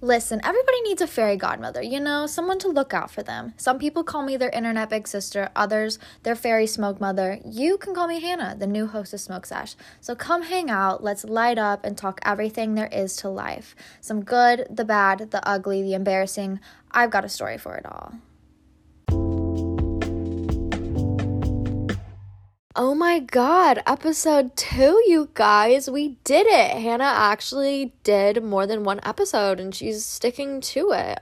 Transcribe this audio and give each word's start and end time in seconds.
Listen, 0.00 0.40
everybody 0.44 0.80
needs 0.82 1.02
a 1.02 1.08
fairy 1.08 1.36
godmother, 1.36 1.82
you 1.82 1.98
know, 1.98 2.24
someone 2.24 2.60
to 2.60 2.68
look 2.68 2.94
out 2.94 3.10
for 3.10 3.24
them. 3.24 3.52
Some 3.56 3.80
people 3.80 4.04
call 4.04 4.22
me 4.22 4.36
their 4.36 4.50
internet 4.50 4.90
big 4.90 5.08
sister, 5.08 5.50
others 5.56 5.98
their 6.22 6.36
fairy 6.36 6.68
smoke 6.68 7.00
mother. 7.00 7.40
You 7.44 7.76
can 7.78 7.96
call 7.96 8.06
me 8.06 8.20
Hannah, 8.20 8.54
the 8.56 8.68
new 8.68 8.86
host 8.86 9.12
of 9.12 9.18
Smoke 9.18 9.44
Sesh. 9.44 9.74
So 10.00 10.14
come 10.14 10.42
hang 10.42 10.70
out, 10.70 11.02
let's 11.02 11.24
light 11.24 11.58
up 11.58 11.84
and 11.84 11.98
talk 11.98 12.20
everything 12.22 12.76
there 12.76 12.86
is 12.92 13.16
to 13.16 13.28
life. 13.28 13.74
Some 14.00 14.22
good, 14.22 14.68
the 14.70 14.84
bad, 14.84 15.32
the 15.32 15.44
ugly, 15.44 15.82
the 15.82 15.94
embarrassing. 15.94 16.60
I've 16.92 17.10
got 17.10 17.24
a 17.24 17.28
story 17.28 17.58
for 17.58 17.74
it 17.74 17.84
all. 17.84 18.14
Oh 22.80 22.94
my 22.94 23.18
god, 23.18 23.82
episode 23.88 24.54
two, 24.54 25.02
you 25.04 25.30
guys. 25.34 25.90
We 25.90 26.10
did 26.22 26.46
it. 26.46 26.80
Hannah 26.80 27.12
actually 27.12 27.92
did 28.04 28.44
more 28.44 28.68
than 28.68 28.84
one 28.84 29.00
episode 29.02 29.58
and 29.58 29.74
she's 29.74 30.04
sticking 30.04 30.60
to 30.60 30.92
it. 30.92 31.18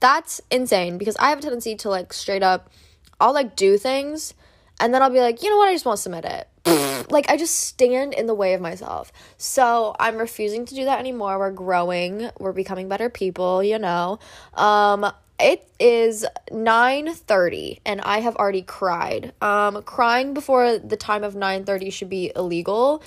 That's 0.00 0.40
insane 0.50 0.98
because 0.98 1.14
I 1.18 1.28
have 1.28 1.38
a 1.38 1.42
tendency 1.42 1.76
to 1.76 1.90
like 1.90 2.12
straight 2.12 2.42
up, 2.42 2.72
I'll 3.20 3.32
like 3.32 3.54
do 3.54 3.78
things 3.78 4.34
and 4.80 4.92
then 4.92 5.00
I'll 5.00 5.10
be 5.10 5.20
like, 5.20 5.44
you 5.44 5.50
know 5.50 5.58
what, 5.58 5.68
I 5.68 5.74
just 5.74 5.86
won't 5.86 6.00
submit 6.00 6.24
it. 6.24 7.06
like 7.08 7.30
I 7.30 7.36
just 7.36 7.54
stand 7.54 8.12
in 8.12 8.26
the 8.26 8.34
way 8.34 8.54
of 8.54 8.60
myself. 8.60 9.12
So 9.38 9.94
I'm 10.00 10.16
refusing 10.16 10.66
to 10.66 10.74
do 10.74 10.86
that 10.86 10.98
anymore. 10.98 11.38
We're 11.38 11.52
growing, 11.52 12.30
we're 12.40 12.50
becoming 12.50 12.88
better 12.88 13.10
people, 13.10 13.62
you 13.62 13.78
know. 13.78 14.18
Um, 14.54 15.12
it 15.38 15.68
is 15.78 16.24
9:30 16.50 17.80
and 17.84 18.00
I 18.00 18.20
have 18.20 18.36
already 18.36 18.62
cried. 18.62 19.32
Um 19.40 19.82
crying 19.82 20.34
before 20.34 20.78
the 20.78 20.96
time 20.96 21.24
of 21.24 21.34
9:30 21.34 21.92
should 21.92 22.10
be 22.10 22.32
illegal 22.34 23.02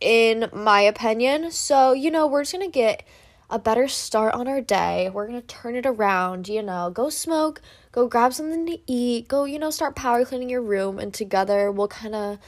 in 0.00 0.48
my 0.52 0.80
opinion. 0.80 1.50
So, 1.50 1.92
you 1.92 2.10
know, 2.10 2.26
we're 2.26 2.42
just 2.42 2.52
going 2.52 2.66
to 2.66 2.72
get 2.72 3.02
a 3.50 3.58
better 3.58 3.88
start 3.88 4.34
on 4.34 4.46
our 4.46 4.60
day. 4.60 5.10
We're 5.12 5.26
going 5.26 5.40
to 5.40 5.46
turn 5.46 5.74
it 5.74 5.86
around, 5.86 6.48
you 6.48 6.62
know, 6.62 6.90
go 6.90 7.08
smoke, 7.08 7.62
go 7.92 8.06
grab 8.06 8.34
something 8.34 8.66
to 8.66 8.78
eat, 8.86 9.28
go, 9.28 9.44
you 9.44 9.58
know, 9.58 9.70
start 9.70 9.96
power 9.96 10.24
cleaning 10.24 10.50
your 10.50 10.62
room 10.62 10.98
and 10.98 11.12
together 11.14 11.72
we'll 11.72 11.88
kind 11.88 12.14
of 12.14 12.38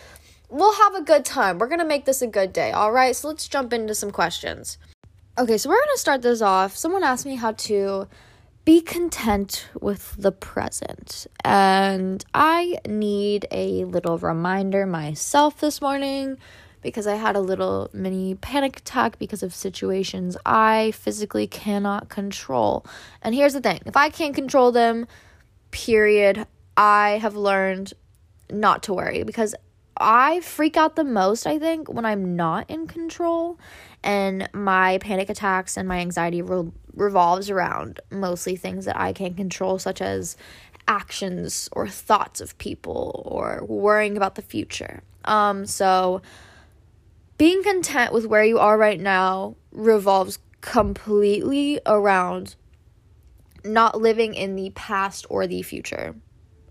we'll 0.48 0.74
have 0.74 0.94
a 0.94 1.02
good 1.02 1.24
time. 1.24 1.58
We're 1.58 1.68
going 1.68 1.80
to 1.80 1.84
make 1.84 2.04
this 2.04 2.22
a 2.22 2.26
good 2.26 2.52
day. 2.52 2.72
All 2.72 2.92
right? 2.92 3.14
So, 3.14 3.28
let's 3.28 3.48
jump 3.48 3.72
into 3.72 3.94
some 3.94 4.10
questions. 4.10 4.78
Okay, 5.38 5.56
so 5.56 5.70
we're 5.70 5.76
going 5.76 5.94
to 5.94 6.00
start 6.00 6.22
this 6.22 6.42
off. 6.42 6.76
Someone 6.76 7.04
asked 7.04 7.24
me 7.24 7.36
how 7.36 7.52
to 7.52 8.08
be 8.64 8.80
content 8.80 9.68
with 9.80 10.14
the 10.18 10.32
present. 10.32 11.26
And 11.44 12.24
I 12.34 12.78
need 12.86 13.46
a 13.50 13.84
little 13.84 14.18
reminder 14.18 14.86
myself 14.86 15.60
this 15.60 15.80
morning 15.80 16.36
because 16.82 17.06
I 17.06 17.16
had 17.16 17.36
a 17.36 17.40
little 17.40 17.90
mini 17.92 18.34
panic 18.34 18.78
attack 18.78 19.18
because 19.18 19.42
of 19.42 19.54
situations 19.54 20.36
I 20.46 20.92
physically 20.92 21.46
cannot 21.46 22.08
control. 22.08 22.86
And 23.22 23.34
here's 23.34 23.52
the 23.52 23.60
thing 23.60 23.80
if 23.86 23.96
I 23.96 24.10
can't 24.10 24.34
control 24.34 24.72
them, 24.72 25.06
period, 25.70 26.46
I 26.76 27.18
have 27.22 27.36
learned 27.36 27.92
not 28.50 28.82
to 28.84 28.94
worry 28.94 29.22
because 29.22 29.54
I 30.00 30.40
freak 30.40 30.76
out 30.76 30.96
the 30.96 31.04
most, 31.04 31.46
I 31.46 31.58
think, 31.58 31.92
when 31.92 32.04
I'm 32.04 32.34
not 32.34 32.68
in 32.70 32.86
control. 32.86 33.58
And 34.02 34.48
my 34.54 34.98
panic 34.98 35.28
attacks 35.28 35.76
and 35.76 35.86
my 35.86 35.98
anxiety 35.98 36.40
re- 36.40 36.72
revolves 36.94 37.50
around 37.50 38.00
mostly 38.10 38.56
things 38.56 38.86
that 38.86 38.98
I 38.98 39.12
can't 39.12 39.36
control, 39.36 39.78
such 39.78 40.00
as 40.00 40.36
actions 40.88 41.68
or 41.72 41.86
thoughts 41.86 42.40
of 42.40 42.56
people 42.58 43.22
or 43.26 43.64
worrying 43.66 44.16
about 44.16 44.34
the 44.34 44.42
future. 44.42 45.02
Um, 45.24 45.66
so 45.66 46.22
being 47.36 47.62
content 47.62 48.12
with 48.12 48.26
where 48.26 48.44
you 48.44 48.58
are 48.58 48.76
right 48.76 48.98
now 48.98 49.56
revolves 49.70 50.38
completely 50.62 51.80
around 51.86 52.56
not 53.64 54.00
living 54.00 54.34
in 54.34 54.56
the 54.56 54.70
past 54.70 55.26
or 55.28 55.46
the 55.46 55.62
future. 55.62 56.14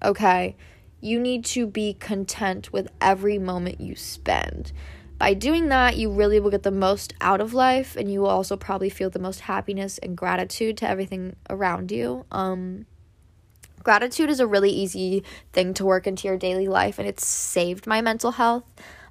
Okay? 0.04 0.56
You 1.02 1.20
need 1.20 1.46
to 1.46 1.66
be 1.68 1.94
content 1.94 2.74
with 2.74 2.90
every 3.00 3.38
moment 3.38 3.80
you 3.80 3.96
spend. 3.96 4.72
By 5.20 5.34
doing 5.34 5.68
that, 5.68 5.98
you 5.98 6.10
really 6.10 6.40
will 6.40 6.50
get 6.50 6.64
the 6.64 6.72
most 6.72 7.14
out 7.20 7.42
of 7.42 7.54
life 7.54 7.98
and 7.98 8.12
you 8.12 8.22
will 8.22 8.30
also 8.30 8.56
probably 8.56 8.90
feel 8.90 9.10
the 9.10 9.20
most 9.20 9.42
happiness 9.42 9.98
and 9.98 10.16
gratitude 10.16 10.78
to 10.78 10.88
everything 10.88 11.36
around 11.50 11.92
you. 11.92 12.26
Um 12.32 12.86
gratitude 13.84 14.30
is 14.30 14.40
a 14.40 14.48
really 14.48 14.72
easy 14.72 15.24
thing 15.54 15.74
to 15.74 15.86
work 15.86 16.06
into 16.06 16.28
your 16.28 16.38
daily 16.38 16.68
life 16.68 17.00
and 17.00 17.08
it's 17.08 17.26
saved 17.26 17.88
my 17.88 18.02
mental 18.02 18.32
health. 18.32 18.64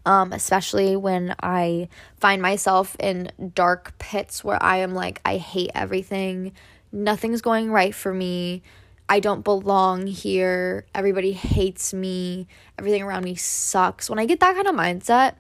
Um, 0.07 0.33
especially 0.33 0.97
when 0.97 1.35
I 1.43 1.89
find 2.17 2.41
myself 2.41 2.97
in 2.99 3.31
dark 3.55 3.99
pits 3.99 4.43
where 4.43 4.63
I 4.63 4.79
am 4.79 4.95
like, 4.95 5.21
I 5.23 5.37
hate 5.37 5.73
everything, 5.75 6.53
nothing's 6.91 7.43
going 7.43 7.71
right 7.71 7.95
for 7.95 8.15
me, 8.15 8.63
I 9.09 9.21
don't 9.21 9.43
belong 9.43 10.07
here, 10.07 10.87
everybody 10.95 11.33
hates 11.33 11.95
me, 11.95 12.47
everything 12.79 13.03
around 13.03 13.25
me 13.25 13.35
sucks. 13.37 14.11
When 14.11 14.19
I 14.19 14.27
get 14.27 14.41
that 14.41 14.55
kind 14.55 14.69
of 14.69 14.75
mindset, 14.75 15.37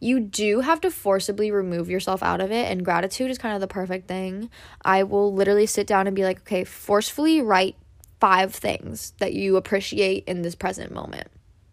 you 0.00 0.18
do 0.18 0.60
have 0.60 0.80
to 0.80 0.90
forcibly 0.90 1.52
remove 1.52 1.88
yourself 1.88 2.24
out 2.24 2.40
of 2.40 2.50
it, 2.50 2.68
and 2.70 2.84
gratitude 2.84 3.30
is 3.30 3.38
kind 3.38 3.54
of 3.54 3.60
the 3.60 3.68
perfect 3.68 4.08
thing. 4.08 4.50
I 4.84 5.04
will 5.04 5.32
literally 5.32 5.66
sit 5.66 5.86
down 5.86 6.08
and 6.08 6.16
be 6.16 6.24
like, 6.24 6.40
okay, 6.40 6.64
forcefully 6.64 7.40
write 7.40 7.76
five 8.18 8.52
things 8.52 9.12
that 9.18 9.32
you 9.32 9.56
appreciate 9.56 10.24
in 10.26 10.42
this 10.42 10.56
present 10.56 10.92
moment. 10.92 11.28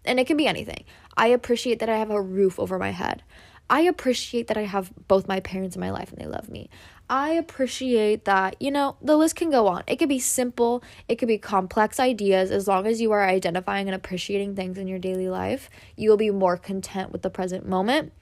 And 0.06 0.20
it 0.20 0.28
can 0.28 0.38
be 0.38 0.48
anything. 0.48 0.86
I 1.18 1.28
appreciate 1.28 1.80
that 1.80 1.90
I 1.90 1.98
have 1.98 2.12
a 2.12 2.22
roof 2.22 2.60
over 2.60 2.78
my 2.78 2.92
head. 2.92 3.24
I 3.70 3.82
appreciate 3.82 4.48
that 4.48 4.58
I 4.58 4.64
have 4.64 4.92
both 5.08 5.28
my 5.28 5.40
parents 5.40 5.76
in 5.76 5.80
my 5.80 5.92
life 5.92 6.12
and 6.12 6.20
they 6.20 6.26
love 6.26 6.50
me. 6.50 6.70
I 7.10 7.32
appreciate 7.32 8.26
that, 8.26 8.56
you 8.60 8.72
know, 8.72 8.98
the 9.02 9.18
list 9.18 9.36
can 9.36 9.50
go 9.50 9.68
on. 9.68 9.84
It 9.88 9.98
could 9.98 10.10
be 10.10 10.20
simple, 10.20 10.84
it 11.08 11.16
could 11.16 11.28
be 11.28 11.38
complex 11.38 12.00
ideas. 12.00 12.52
As 12.52 12.68
long 12.68 12.88
as 12.88 13.02
you 13.02 13.12
are 13.12 13.28
identifying 13.28 13.88
and 13.88 13.96
appreciating 13.96 14.56
things 14.56 14.78
in 14.78 14.88
your 14.88 15.00
daily 15.00 15.30
life, 15.30 15.70
you 15.96 16.10
will 16.10 16.18
be 16.18 16.32
more 16.32 16.58
content 16.58 17.12
with 17.12 17.22
the 17.22 17.30
present 17.30 17.68
moment. 17.68 18.14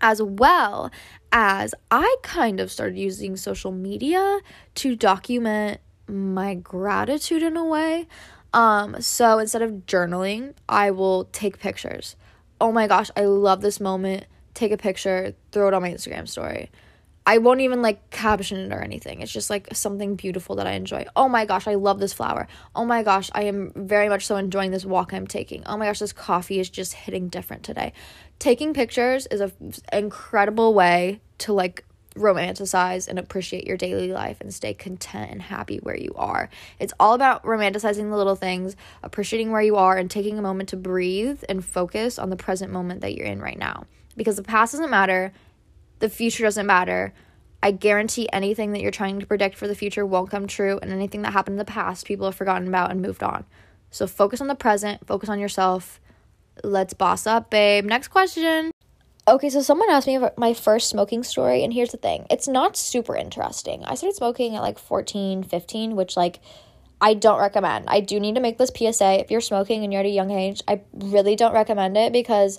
As 0.00 0.20
well 0.20 0.90
as 1.30 1.74
I 1.90 2.16
kind 2.22 2.60
of 2.60 2.72
started 2.72 2.98
using 2.98 3.36
social 3.36 3.72
media 3.72 4.40
to 4.76 4.96
document 4.96 5.80
my 6.08 6.54
gratitude 6.54 7.42
in 7.42 7.56
a 7.56 7.64
way. 7.64 8.08
Um, 8.52 9.00
so 9.00 9.38
instead 9.38 9.62
of 9.62 9.86
journaling, 9.86 10.54
I 10.68 10.90
will 10.90 11.24
take 11.26 11.58
pictures. 11.58 12.16
Oh 12.60 12.72
my 12.72 12.86
gosh, 12.86 13.10
I 13.16 13.24
love 13.24 13.60
this 13.60 13.80
moment. 13.80 14.26
Take 14.54 14.72
a 14.72 14.76
picture, 14.76 15.34
throw 15.50 15.68
it 15.68 15.74
on 15.74 15.82
my 15.82 15.90
Instagram 15.90 16.28
story 16.28 16.70
I 17.24 17.38
won't 17.38 17.60
even 17.60 17.82
like 17.82 18.10
caption 18.10 18.58
it 18.58 18.74
or 18.74 18.80
anything. 18.80 19.20
It's 19.20 19.32
just 19.32 19.48
like 19.48 19.68
something 19.72 20.16
beautiful 20.16 20.56
that 20.56 20.66
I 20.66 20.72
enjoy. 20.72 21.06
Oh 21.14 21.28
my 21.28 21.44
gosh, 21.44 21.68
I 21.68 21.74
love 21.74 22.00
this 22.00 22.12
flower. 22.12 22.48
Oh 22.74 22.84
my 22.84 23.02
gosh, 23.02 23.30
I 23.32 23.44
am 23.44 23.72
very 23.76 24.08
much 24.08 24.26
so 24.26 24.36
enjoying 24.36 24.72
this 24.72 24.84
walk 24.84 25.12
I'm 25.12 25.26
taking. 25.26 25.62
Oh 25.66 25.76
my 25.76 25.86
gosh, 25.86 26.00
this 26.00 26.12
coffee 26.12 26.58
is 26.58 26.68
just 26.68 26.94
hitting 26.94 27.28
different 27.28 27.62
today. 27.62 27.92
Taking 28.40 28.74
pictures 28.74 29.26
is 29.26 29.40
a 29.40 29.52
incredible 29.92 30.74
way 30.74 31.20
to 31.38 31.52
like 31.52 31.84
romanticize 32.14 33.08
and 33.08 33.18
appreciate 33.18 33.66
your 33.66 33.76
daily 33.76 34.12
life 34.12 34.40
and 34.40 34.52
stay 34.52 34.74
content 34.74 35.30
and 35.30 35.42
happy 35.42 35.78
where 35.78 35.96
you 35.96 36.12
are. 36.16 36.50
It's 36.78 36.92
all 37.00 37.14
about 37.14 37.44
romanticizing 37.44 38.10
the 38.10 38.16
little 38.16 38.36
things, 38.36 38.76
appreciating 39.02 39.50
where 39.50 39.62
you 39.62 39.76
are 39.76 39.96
and 39.96 40.10
taking 40.10 40.38
a 40.38 40.42
moment 40.42 40.68
to 40.70 40.76
breathe 40.76 41.42
and 41.48 41.64
focus 41.64 42.18
on 42.18 42.30
the 42.30 42.36
present 42.36 42.72
moment 42.72 43.00
that 43.00 43.14
you're 43.14 43.26
in 43.26 43.40
right 43.40 43.58
now. 43.58 43.86
Because 44.16 44.36
the 44.36 44.42
past 44.42 44.72
doesn't 44.72 44.90
matter 44.90 45.32
the 46.02 46.08
future 46.08 46.42
doesn't 46.42 46.66
matter. 46.66 47.14
I 47.62 47.70
guarantee 47.70 48.28
anything 48.32 48.72
that 48.72 48.82
you're 48.82 48.90
trying 48.90 49.20
to 49.20 49.26
predict 49.26 49.56
for 49.56 49.68
the 49.68 49.74
future 49.76 50.04
won't 50.04 50.30
come 50.30 50.48
true, 50.48 50.80
and 50.82 50.90
anything 50.90 51.22
that 51.22 51.32
happened 51.32 51.54
in 51.54 51.58
the 51.58 51.64
past, 51.64 52.06
people 52.06 52.26
have 52.26 52.34
forgotten 52.34 52.66
about 52.66 52.90
and 52.90 53.00
moved 53.00 53.22
on. 53.22 53.44
So 53.92 54.08
focus 54.08 54.40
on 54.40 54.48
the 54.48 54.56
present, 54.56 55.06
focus 55.06 55.28
on 55.28 55.38
yourself. 55.38 56.00
Let's 56.64 56.92
boss 56.92 57.24
up, 57.24 57.50
babe. 57.50 57.84
Next 57.84 58.08
question. 58.08 58.72
Okay, 59.28 59.50
so 59.50 59.62
someone 59.62 59.88
asked 59.88 60.08
me 60.08 60.16
about 60.16 60.36
my 60.36 60.52
first 60.52 60.88
smoking 60.88 61.22
story, 61.22 61.62
and 61.62 61.72
here's 61.72 61.92
the 61.92 61.96
thing 61.96 62.26
it's 62.28 62.48
not 62.48 62.76
super 62.76 63.16
interesting. 63.16 63.84
I 63.84 63.94
started 63.94 64.16
smoking 64.16 64.56
at 64.56 64.62
like 64.62 64.78
14, 64.80 65.44
15, 65.44 65.94
which, 65.94 66.16
like, 66.16 66.40
I 67.00 67.14
don't 67.14 67.38
recommend. 67.38 67.84
I 67.88 68.00
do 68.00 68.18
need 68.18 68.34
to 68.34 68.40
make 68.40 68.58
this 68.58 68.72
PSA. 68.76 69.20
If 69.20 69.30
you're 69.30 69.40
smoking 69.40 69.84
and 69.84 69.92
you're 69.92 70.00
at 70.00 70.06
a 70.06 70.10
young 70.10 70.32
age, 70.32 70.62
I 70.66 70.82
really 70.92 71.36
don't 71.36 71.52
recommend 71.54 71.96
it 71.96 72.12
because 72.12 72.58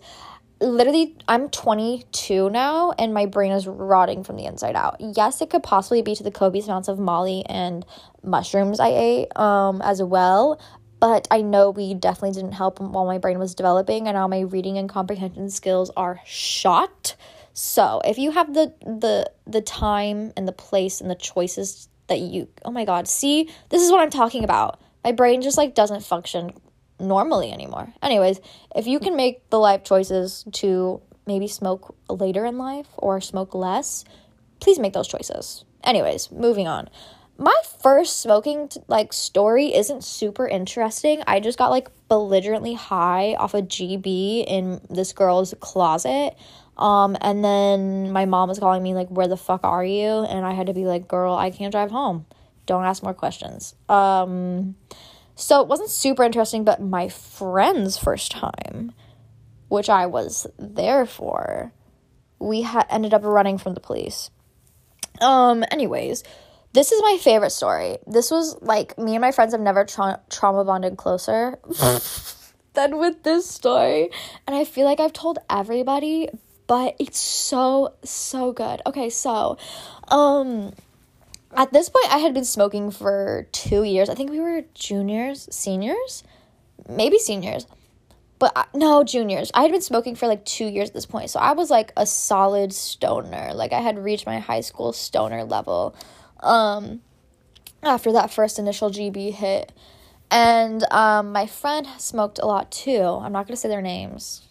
literally 0.61 1.17
I'm 1.27 1.49
22 1.49 2.49
now 2.49 2.91
and 2.97 3.13
my 3.13 3.25
brain 3.25 3.51
is 3.51 3.67
rotting 3.67 4.23
from 4.23 4.37
the 4.37 4.45
inside 4.45 4.75
out. 4.75 4.97
Yes, 4.99 5.41
it 5.41 5.49
could 5.49 5.63
possibly 5.63 6.01
be 6.01 6.15
to 6.15 6.23
the 6.23 6.31
copious 6.31 6.65
amounts 6.67 6.87
of 6.87 6.99
Molly 6.99 7.43
and 7.47 7.85
mushrooms 8.21 8.79
I 8.79 8.89
ate 8.89 9.37
um 9.37 9.81
as 9.81 10.01
well, 10.01 10.59
but 11.03 11.27
I 11.29 11.41
know 11.41 11.69
we 11.69 11.95
definitely 11.95 12.31
didn't 12.31 12.53
help 12.53 12.79
while 12.79 13.05
my 13.05 13.17
brain 13.17 13.37
was 13.37 13.55
developing 13.55 14.07
and 14.07 14.15
now 14.15 14.25
my 14.25 14.39
reading 14.39 14.77
and 14.77 14.87
comprehension 14.87 15.49
skills 15.49 15.91
are 15.97 16.21
shot. 16.25 17.17
So, 17.51 17.99
if 18.05 18.17
you 18.17 18.31
have 18.31 18.53
the 18.53 18.73
the 18.85 19.29
the 19.45 19.59
time 19.59 20.31
and 20.37 20.47
the 20.47 20.53
place 20.53 21.01
and 21.01 21.11
the 21.11 21.15
choices 21.15 21.89
that 22.07 22.19
you 22.19 22.47
oh 22.63 22.71
my 22.71 22.85
god, 22.85 23.09
see, 23.09 23.49
this 23.67 23.81
is 23.81 23.91
what 23.91 23.99
I'm 23.99 24.11
talking 24.11 24.45
about. 24.45 24.79
My 25.03 25.11
brain 25.11 25.41
just 25.41 25.57
like 25.57 25.75
doesn't 25.75 26.05
function 26.05 26.53
normally 27.01 27.51
anymore. 27.51 27.93
Anyways, 28.01 28.39
if 28.73 28.87
you 28.87 29.01
can 29.01 29.17
make 29.17 29.49
the 29.49 29.59
life 29.59 29.83
choices 29.83 30.45
to 30.53 31.01
maybe 31.27 31.49
smoke 31.49 31.97
later 32.07 32.45
in 32.45 32.57
life 32.57 32.87
or 32.95 33.19
smoke 33.19 33.53
less, 33.53 34.05
please 34.61 34.79
make 34.79 34.93
those 34.93 35.09
choices. 35.09 35.65
Anyways, 35.83 36.31
moving 36.31 36.69
on. 36.69 36.89
My 37.37 37.55
first 37.81 38.19
smoking 38.19 38.69
like 38.87 39.11
story 39.11 39.73
isn't 39.73 40.03
super 40.03 40.47
interesting. 40.47 41.23
I 41.25 41.39
just 41.39 41.57
got 41.57 41.71
like 41.71 41.89
belligerently 42.07 42.73
high 42.73 43.35
off 43.35 43.53
a 43.53 43.61
GB 43.61 44.45
in 44.47 44.79
this 44.89 45.13
girl's 45.13 45.53
closet. 45.59 46.35
Um, 46.77 47.17
and 47.21 47.43
then 47.43 48.11
my 48.11 48.25
mom 48.25 48.49
was 48.49 48.59
calling 48.59 48.83
me 48.83 48.93
like, 48.93 49.09
"Where 49.09 49.27
the 49.27 49.37
fuck 49.37 49.63
are 49.63 49.83
you?" 49.83 50.07
And 50.07 50.45
I 50.45 50.53
had 50.53 50.67
to 50.67 50.73
be 50.73 50.85
like, 50.85 51.07
"Girl, 51.07 51.33
I 51.35 51.49
can't 51.49 51.71
drive 51.71 51.91
home. 51.91 52.25
Don't 52.65 52.85
ask 52.85 53.03
more 53.03 53.13
questions." 53.13 53.75
Um, 53.89 54.75
so 55.35 55.61
it 55.61 55.67
wasn't 55.67 55.89
super 55.89 56.23
interesting, 56.23 56.63
but 56.63 56.81
my 56.81 57.09
friend's 57.09 57.97
first 57.97 58.31
time, 58.31 58.93
which 59.69 59.89
I 59.89 60.05
was 60.05 60.47
there 60.57 61.05
for, 61.05 61.73
we 62.39 62.67
ended 62.89 63.13
up 63.13 63.23
running 63.23 63.57
from 63.57 63.73
the 63.73 63.79
police. 63.79 64.29
Um, 65.21 65.63
anyways, 65.71 66.23
this 66.73 66.91
is 66.91 67.01
my 67.01 67.17
favorite 67.21 67.51
story. 67.51 67.99
This 68.07 68.31
was 68.31 68.59
like 68.61 68.97
me 68.97 69.13
and 69.13 69.21
my 69.21 69.31
friends 69.31 69.53
have 69.53 69.61
never 69.61 69.85
tra- 69.85 70.19
trauma 70.29 70.65
bonded 70.65 70.97
closer 70.97 71.59
than 72.73 72.97
with 72.97 73.23
this 73.23 73.47
story. 73.47 74.09
And 74.47 74.55
I 74.55 74.65
feel 74.65 74.85
like 74.85 74.99
I've 74.99 75.13
told 75.13 75.37
everybody, 75.49 76.29
but 76.65 76.95
it's 76.99 77.19
so 77.19 77.93
so 78.03 78.51
good. 78.51 78.81
Okay, 78.87 79.09
so 79.11 79.57
um 80.07 80.73
at 81.55 81.71
this 81.71 81.89
point 81.89 82.11
I 82.11 82.17
had 82.17 82.33
been 82.33 82.45
smoking 82.45 82.89
for 82.89 83.47
2 83.51 83.83
years. 83.83 84.09
I 84.09 84.15
think 84.15 84.31
we 84.31 84.39
were 84.39 84.63
juniors, 84.73 85.47
seniors, 85.51 86.23
maybe 86.89 87.19
seniors. 87.19 87.67
But 88.39 88.51
I, 88.55 88.65
no, 88.73 89.03
juniors. 89.03 89.51
I 89.53 89.61
had 89.61 89.71
been 89.71 89.81
smoking 89.81 90.15
for 90.15 90.27
like 90.27 90.43
2 90.43 90.65
years 90.65 90.89
at 90.89 90.95
this 90.95 91.05
point. 91.05 91.29
So 91.29 91.39
I 91.39 91.53
was 91.53 91.69
like 91.69 91.93
a 91.95 92.07
solid 92.07 92.73
stoner. 92.73 93.51
Like 93.53 93.73
I 93.73 93.79
had 93.79 93.99
reached 93.99 94.25
my 94.25 94.39
high 94.39 94.61
school 94.61 94.91
stoner 94.91 95.43
level 95.43 95.95
um 96.39 97.01
after 97.83 98.11
that 98.13 98.31
first 98.31 98.59
initial 98.59 98.89
GB 98.89 99.33
hit. 99.33 99.71
And 100.31 100.83
um, 100.91 101.31
my 101.31 101.45
friend 101.45 101.87
smoked 101.97 102.39
a 102.39 102.45
lot 102.45 102.71
too. 102.71 103.03
I'm 103.03 103.31
not 103.31 103.47
gonna 103.47 103.57
say 103.57 103.69
their 103.69 103.81
names, 103.81 104.47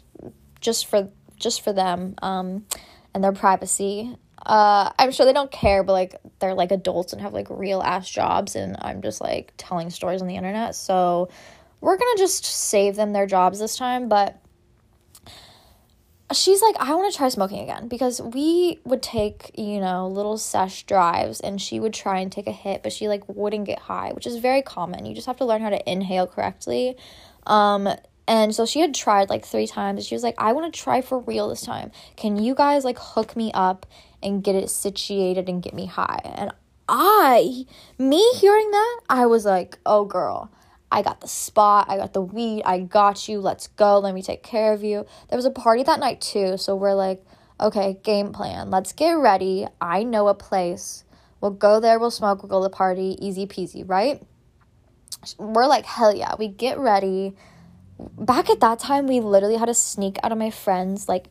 just 0.61 0.87
for 0.87 1.09
just 1.37 1.63
for 1.63 1.73
them 1.73 2.15
um, 2.23 2.67
and 3.15 3.25
their 3.25 3.33
privacy. 3.33 4.17
Uh, 4.45 4.91
I'm 4.99 5.11
sure 5.13 5.25
they 5.25 5.33
don't 5.33 5.51
care, 5.51 5.83
but 5.83 5.93
like 5.93 6.15
they're 6.39 6.55
like 6.55 6.71
adults 6.73 7.13
and 7.13 7.23
have 7.23 7.33
like 7.33 7.49
real 7.51 7.83
ass 7.83 8.09
jobs, 8.09 8.55
and 8.55 8.77
I'm 8.81 9.03
just 9.03 9.21
like 9.21 9.53
telling 9.57 9.91
stories 9.91 10.23
on 10.23 10.29
the 10.29 10.37
internet. 10.37 10.75
So 10.75 11.29
we're 11.81 11.97
gonna 11.97 12.19
just 12.19 12.45
save 12.45 12.97
them 12.97 13.13
their 13.13 13.27
jobs 13.27 13.59
this 13.59 13.77
time. 13.77 14.09
But 14.09 14.41
she's 16.33 16.63
like, 16.63 16.77
I 16.79 16.95
want 16.95 17.13
to 17.13 17.17
try 17.17 17.29
smoking 17.29 17.61
again 17.61 17.89
because 17.89 18.21
we 18.21 18.81
would 18.85 19.03
take, 19.03 19.51
you 19.59 19.81
know, 19.81 20.07
little 20.09 20.39
sesh 20.39 20.85
drives 20.85 21.41
and 21.41 21.61
she 21.61 21.81
would 21.81 21.95
try 21.95 22.19
and 22.21 22.31
take 22.31 22.47
a 22.47 22.53
hit, 22.53 22.83
but 22.83 22.93
she 22.93 23.09
like 23.09 23.29
wouldn't 23.29 23.65
get 23.65 23.79
high, 23.79 24.13
which 24.13 24.27
is 24.27 24.37
very 24.37 24.63
common. 24.63 25.07
You 25.07 25.15
just 25.15 25.27
have 25.27 25.39
to 25.39 25.45
learn 25.45 25.63
how 25.63 25.71
to 25.71 25.91
inhale 25.91 26.27
correctly. 26.27 26.97
Um, 27.47 27.89
and 28.29 28.55
so 28.55 28.67
she 28.67 28.81
had 28.81 28.95
tried 28.95 29.31
like 29.31 29.45
three 29.45 29.67
times. 29.67 29.99
And 29.99 30.07
she 30.07 30.15
was 30.15 30.23
like, 30.23 30.37
I 30.39 30.53
want 30.53 30.73
to 30.73 30.81
try 30.81 31.01
for 31.01 31.19
real 31.19 31.49
this 31.49 31.63
time. 31.63 31.91
Can 32.17 32.37
you 32.37 32.55
guys 32.55 32.85
like 32.85 32.99
hook 32.99 33.37
me 33.37 33.51
up 33.53 33.87
and 34.23 34.45
get 34.45 34.55
it 34.55 34.71
situated 34.71 35.49
and 35.49 35.63
get 35.63 35.75
me 35.75 35.87
high? 35.87 36.21
And 36.25 36.53
I, 36.89 37.67
me 37.99 38.33
hearing 38.35 38.71
that, 38.71 39.01
I 39.09 39.27
was 39.27 39.45
like, 39.45 39.79
oh 39.87 40.05
girl, 40.05 40.51
I 40.93 41.03
got 41.03 41.21
the 41.21 41.29
spot, 41.29 41.87
I 41.89 41.97
got 41.97 42.13
the 42.13 42.21
weed, 42.21 42.63
I 42.65 42.81
got 42.81 43.29
you, 43.29 43.41
let's 43.41 43.67
go, 43.67 43.99
let 43.99 44.15
me 44.15 44.23
take 44.23 44.43
care 44.43 44.73
of 44.73 44.85
you. 44.85 45.07
There 45.29 45.37
was 45.37 45.45
a 45.45 45.51
party 45.51 45.83
that 45.83 46.01
night 46.01 46.21
too, 46.21 46.57
so 46.57 46.77
we're 46.77 46.95
like, 46.95 47.25
okay, 47.61 47.99
game 48.03 48.33
plan, 48.33 48.71
let's 48.71 48.93
get 48.93 49.13
ready. 49.13 49.67
I 49.81 50.05
know 50.05 50.29
a 50.29 50.35
place. 50.35 51.05
We'll 51.41 51.51
go 51.51 51.81
there, 51.81 51.99
we'll 51.99 52.11
smoke, 52.11 52.43
we'll 52.43 52.51
go 52.51 52.61
to 52.61 52.71
the 52.71 52.77
party, 52.77 53.17
easy 53.21 53.47
peasy, 53.47 53.89
right? 53.89 54.23
We're 55.39 55.67
like, 55.67 55.87
hell 55.87 56.15
yeah, 56.15 56.35
we 56.39 56.49
get 56.49 56.79
ready 56.79 57.35
back 57.99 58.51
at 58.51 58.61
that 58.61 58.79
time 58.79 59.07
we 59.07 59.21
literally 59.21 59.57
had 59.57 59.67
to 59.67 59.75
sneak 59.75 60.19
out 60.23 60.33
of 60.33 60.39
my 60.39 60.51
friend's 60.51 61.09
like 61.09 61.27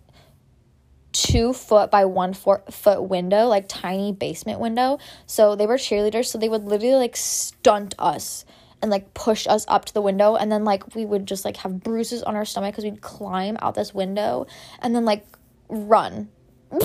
two 1.11 1.51
foot 1.51 1.91
by 1.91 2.05
one 2.05 2.33
four 2.33 2.63
foot 2.69 3.03
window 3.03 3.47
like 3.47 3.65
tiny 3.67 4.13
basement 4.13 4.59
window 4.59 4.97
so 5.25 5.55
they 5.55 5.67
were 5.67 5.75
cheerleaders 5.75 6.27
so 6.27 6.37
they 6.37 6.47
would 6.47 6.63
literally 6.63 6.95
like 6.95 7.17
stunt 7.17 7.93
us 7.99 8.45
and 8.81 8.89
like 8.91 9.13
push 9.13 9.47
us 9.47 9.65
up 9.67 9.85
to 9.85 9.93
the 9.93 10.01
window 10.01 10.35
and 10.35 10.51
then 10.51 10.63
like 10.63 10.95
we 10.95 11.05
would 11.05 11.25
just 11.25 11.45
like 11.45 11.57
have 11.57 11.83
bruises 11.83 12.23
on 12.23 12.35
our 12.35 12.45
stomach 12.45 12.73
because 12.73 12.83
we'd 12.83 13.01
climb 13.01 13.57
out 13.61 13.75
this 13.75 13.93
window 13.93 14.45
and 14.79 14.95
then 14.95 15.05
like 15.05 15.25
run 15.69 16.29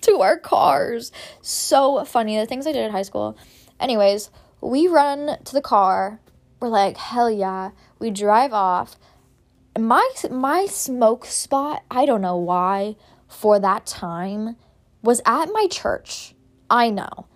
to 0.00 0.20
our 0.20 0.36
cars 0.38 1.12
so 1.40 2.04
funny 2.04 2.36
the 2.38 2.46
things 2.46 2.66
i 2.66 2.72
did 2.72 2.84
at 2.84 2.90
high 2.90 3.02
school 3.02 3.36
anyways 3.78 4.30
we 4.60 4.88
run 4.88 5.36
to 5.44 5.52
the 5.52 5.60
car 5.60 6.20
we're 6.60 6.68
like 6.68 6.96
hell 6.96 7.30
yeah 7.30 7.70
we 8.02 8.10
drive 8.10 8.52
off. 8.52 8.96
My 9.78 10.06
my 10.28 10.66
smoke 10.66 11.24
spot, 11.24 11.84
I 11.90 12.04
don't 12.04 12.20
know 12.20 12.36
why, 12.36 12.96
for 13.28 13.60
that 13.60 13.86
time 13.86 14.56
was 15.02 15.22
at 15.24 15.46
my 15.46 15.68
church. 15.70 16.34
I 16.68 16.90
know. 16.90 17.28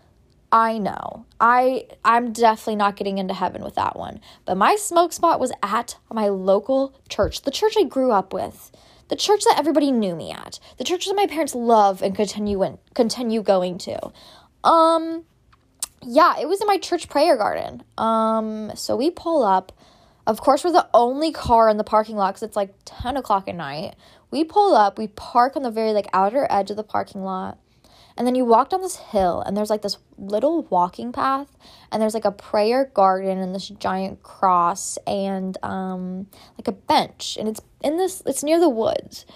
I 0.52 0.78
know. 0.78 1.26
I 1.40 1.87
I'm 2.04 2.32
definitely 2.32 2.76
not 2.76 2.96
getting 2.96 3.19
into 3.19 3.34
heaven 3.34 3.62
with 3.62 3.75
that 3.75 3.96
one. 3.96 4.20
But 4.44 4.56
my 4.56 4.76
smoke 4.76 5.12
spot 5.12 5.40
was 5.40 5.52
at 5.62 5.96
my 6.12 6.28
local 6.28 6.94
church, 7.08 7.43
the 7.43 7.50
church 7.50 7.75
I 7.78 7.84
grew 7.84 8.12
up 8.12 8.32
with, 8.32 8.70
the 9.08 9.16
church 9.16 9.44
that 9.44 9.58
everybody 9.58 9.90
knew 9.90 10.14
me 10.14 10.31
at, 10.32 10.60
the 10.78 10.84
church 10.84 11.06
that 11.06 11.16
my 11.16 11.26
parents 11.26 11.54
love 11.54 12.02
and 12.02 12.14
continue 12.14 12.62
in, 12.62 12.78
continue 12.94 13.43
going 13.43 13.78
to. 13.78 14.12
Um 14.62 15.25
yeah, 16.02 16.38
it 16.38 16.46
was 16.46 16.60
in 16.60 16.66
my 16.66 16.78
church 16.78 17.08
prayer 17.08 17.37
garden. 17.37 17.82
Um 17.98 18.72
so 18.76 18.96
we 18.96 19.10
pull 19.10 19.43
up 19.43 19.72
of 20.26 20.40
course, 20.40 20.64
we're 20.64 20.72
the 20.72 20.88
only 20.93 21.31
car 21.31 21.69
in 21.69 21.76
the 21.76 21.84
parking 21.84 22.16
lot 22.16 22.34
because 22.34 22.43
it's 22.43 22.56
like 22.56 22.75
10 22.84 23.16
o'clock 23.16 23.46
at 23.46 23.54
night. 23.54 23.94
We 24.32 24.43
pull 24.43 24.75
up, 24.75 24.98
we 24.98 25.06
park 25.06 25.54
on 25.54 25.62
the 25.62 25.70
very 25.70 25.93
like 25.93 26.08
outer 26.12 26.48
edge 26.50 26.70
of 26.70 26.76
the 26.76 26.82
parking 26.82 27.22
lot. 27.22 27.58
And 28.16 28.26
then 28.26 28.34
you 28.34 28.44
walk 28.44 28.70
down 28.70 28.80
this 28.80 28.96
hill 28.96 29.42
and 29.42 29.56
there's 29.56 29.70
like 29.70 29.82
this 29.82 29.98
little 30.16 30.62
walking 30.64 31.12
path 31.12 31.48
and 31.92 32.00
there's 32.00 32.14
like 32.14 32.24
a 32.24 32.32
prayer 32.32 32.90
garden 32.94 33.38
and 33.38 33.54
this 33.54 33.68
giant 33.68 34.22
cross 34.22 34.98
and 35.06 35.56
um 35.62 36.26
like 36.58 36.66
a 36.66 36.72
bench 36.72 37.36
and 37.38 37.48
it's 37.48 37.60
in 37.82 37.98
this 37.98 38.22
it's 38.24 38.42
near 38.42 38.58
the 38.58 38.68
woods. 38.68 39.26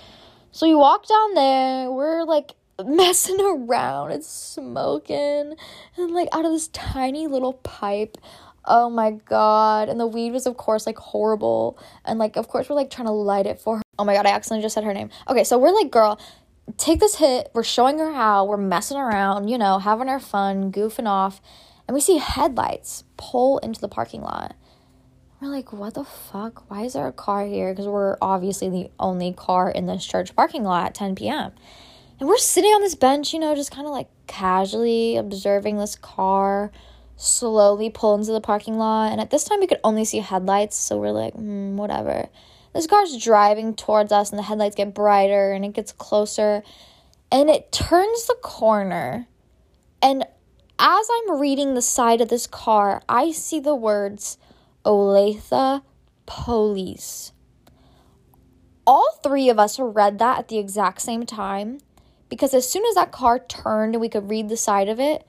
So 0.53 0.67
you 0.67 0.79
walk 0.79 1.07
down 1.07 1.35
there, 1.35 1.91
we're 1.91 2.25
like 2.25 2.55
messing 2.85 3.41
around, 3.41 4.13
it's 4.13 4.29
smoking 4.29 5.55
and 5.97 6.11
like 6.13 6.29
out 6.33 6.45
of 6.45 6.53
this 6.53 6.69
tiny 6.69 7.27
little 7.27 7.55
pipe 7.55 8.17
Oh 8.65 8.91
my 8.91 9.13
god. 9.13 9.89
And 9.89 9.99
the 9.99 10.07
weed 10.07 10.33
was 10.33 10.47
of 10.47 10.57
course 10.57 10.87
like 10.87 10.99
horrible. 10.99 11.79
And 12.05 12.19
like 12.19 12.37
of 12.37 12.49
course 12.49 12.69
we're 12.69 12.77
like 12.77 12.91
trying 12.91 13.07
to 13.07 13.13
light 13.13 13.47
it 13.47 13.59
for 13.59 13.79
her. 13.79 13.83
Oh 13.99 14.05
my 14.05 14.15
god, 14.15 14.27
I 14.27 14.31
accidentally 14.31 14.63
just 14.63 14.75
said 14.75 14.85
her 14.85 14.95
name. 14.95 15.11
Okay, 15.29 15.45
so 15.45 15.59
we're 15.59 15.73
like, 15.73 15.91
girl, 15.91 16.19
take 16.77 17.01
this 17.01 17.17
hit. 17.17 17.51
We're 17.55 17.63
showing 17.63 17.99
her 17.99 18.13
how. 18.13 18.45
We're 18.45 18.57
messing 18.57 18.97
around, 18.97 19.49
you 19.49 19.59
know, 19.59 19.79
having 19.79 20.09
our 20.09 20.21
fun, 20.21 20.73
goofing 20.73 21.07
off. 21.07 21.41
And 21.87 21.95
we 21.95 22.01
see 22.01 22.19
headlights 22.19 23.05
pull 23.17 23.59
into 23.59 23.81
the 23.81 23.89
parking 23.89 24.23
lot. 24.23 24.55
We're 25.41 25.49
like, 25.49 25.73
what 25.73 25.95
the 25.95 26.05
fuck? 26.05 26.71
Why 26.71 26.83
is 26.83 26.93
there 26.93 27.07
a 27.07 27.13
car 27.13 27.47
here? 27.47 27.73
Because 27.73 27.87
we're 27.87 28.17
obviously 28.21 28.69
the 28.69 28.91
only 28.99 29.33
car 29.33 29.71
in 29.71 29.87
this 29.87 30.05
church 30.05 30.37
parking 30.37 30.65
lot 30.65 30.87
at 30.87 30.95
10 30.95 31.15
p.m. 31.15 31.53
And 32.19 32.29
we're 32.29 32.37
sitting 32.37 32.71
on 32.71 32.83
this 32.83 32.95
bench, 32.95 33.33
you 33.33 33.39
know, 33.39 33.55
just 33.55 33.71
kind 33.71 33.87
of 33.87 33.93
like 33.93 34.09
casually 34.27 35.17
observing 35.17 35.79
this 35.79 35.97
car 35.97 36.71
slowly 37.21 37.91
pull 37.91 38.15
into 38.15 38.33
the 38.33 38.41
parking 38.41 38.79
lot. 38.79 39.13
And 39.13 39.21
at 39.21 39.31
this 39.31 39.45
time, 39.45 39.61
we 39.61 39.67
could 39.67 39.81
only 39.85 40.05
see 40.05 40.19
headlights. 40.19 40.77
So 40.77 40.99
we're 40.99 41.11
like, 41.11 41.35
hmm, 41.35 41.77
whatever. 41.77 42.29
This 42.73 42.87
car's 42.87 43.17
driving 43.17 43.75
towards 43.75 44.13
us, 44.13 44.31
and 44.31 44.39
the 44.39 44.45
headlights 44.45 44.77
get 44.77 44.95
brighter 44.95 45.53
and 45.53 45.65
it 45.65 45.73
gets 45.73 45.93
closer. 45.93 46.63
And 47.33 47.51
it 47.51 47.73
turns 47.73 48.27
the 48.27 48.37
corner. 48.43 49.27
And 50.03 50.25
as 50.79 51.09
I'm 51.13 51.41
reading 51.41 51.75
the 51.75 51.83
side 51.83 52.21
of 52.21 52.29
this 52.29 52.47
car, 52.47 53.03
I 53.09 53.33
see 53.33 53.61
the 53.61 53.75
words 53.75 54.39
Olathe 54.85 55.83
Police. 56.27 57.33
All 58.87 59.21
three 59.23 59.51
of 59.51 59.59
us 59.59 59.79
read 59.79 60.19
that 60.19 60.39
at 60.39 60.49
the 60.49 60.59
exact 60.59 61.03
same 61.03 61.27
time 61.27 61.81
because 62.29 62.55
as 62.55 62.69
soon 62.71 62.85
as 62.87 62.95
that 62.95 63.13
car 63.13 63.39
turned 63.39 63.95
and 63.95 64.01
we 64.01 64.09
could 64.09 64.31
read 64.31 64.49
the 64.49 64.57
side 64.57 64.89
of 64.89 64.99
it, 64.99 65.27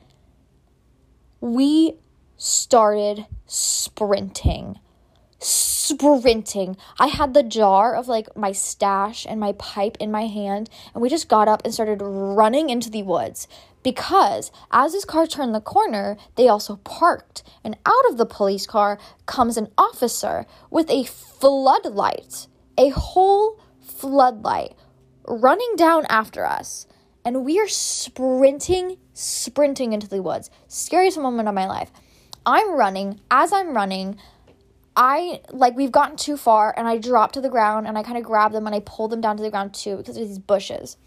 we 1.42 1.96
started 2.38 3.26
sprinting. 3.46 4.80
Sprinting. 5.44 6.78
I 7.00 7.08
had 7.08 7.34
the 7.34 7.42
jar 7.42 7.96
of 7.96 8.08
like 8.08 8.38
my 8.38 8.52
stash 8.52 9.26
and 9.28 9.40
my 9.40 9.54
pipe 9.54 9.98
in 10.00 10.12
my 10.12 10.28
hand, 10.28 10.70
and 10.94 11.02
we 11.02 11.10
just 11.10 11.28
got 11.28 11.48
up 11.48 11.64
and 11.66 11.74
started 11.74 12.02
running 12.02 12.70
into 12.70 12.90
the 12.92 13.02
woods. 13.04 13.48
Because 13.84 14.52
as 14.72 14.92
this 14.92 15.04
car 15.06 15.26
turned 15.26 15.56
the 15.56 15.60
corner, 15.60 16.16
they 16.36 16.48
also 16.48 16.76
parked, 16.78 17.42
and 17.64 17.76
out 17.86 18.06
of 18.10 18.18
the 18.18 18.28
police 18.28 18.68
car 18.68 19.00
comes 19.26 19.58
an 19.58 19.70
officer 19.78 20.46
with 20.70 20.88
a 20.92 21.04
floodlight, 21.06 22.46
a 22.78 22.90
whole 22.90 23.60
floodlight 23.82 24.76
running 25.26 25.74
down 25.76 26.06
after 26.10 26.46
us. 26.46 26.86
and 27.24 27.46
we 27.46 27.60
are 27.60 27.68
sprinting, 27.68 28.98
sprinting 29.14 29.94
into 29.94 30.08
the 30.08 30.22
woods. 30.22 30.50
Scariest 30.68 31.20
moment 31.20 31.48
of 31.48 31.56
my 31.56 31.68
life. 31.68 31.92
I'm 32.46 32.76
running. 32.76 33.20
As 33.30 33.54
I'm 33.54 33.76
running, 33.76 34.18
I 34.96 35.42
like 35.52 35.76
we've 35.76 35.92
gotten 35.92 36.18
too 36.18 36.36
far 36.36 36.74
and 36.76 36.88
I 36.88 36.98
drop 36.98 37.32
to 37.34 37.42
the 37.42 37.50
ground 37.50 37.88
and 37.88 37.98
I 37.98 38.04
kind 38.04 38.18
of 38.18 38.24
grab 38.24 38.52
them 38.52 38.66
and 38.66 38.76
I 38.76 38.82
pull 38.82 39.08
them 39.08 39.22
down 39.22 39.38
to 39.38 39.44
the 39.44 39.50
ground 39.50 39.74
too 39.74 39.98
because 39.98 40.18
of 40.18 40.28
these 40.28 40.40
bushes. 40.40 40.98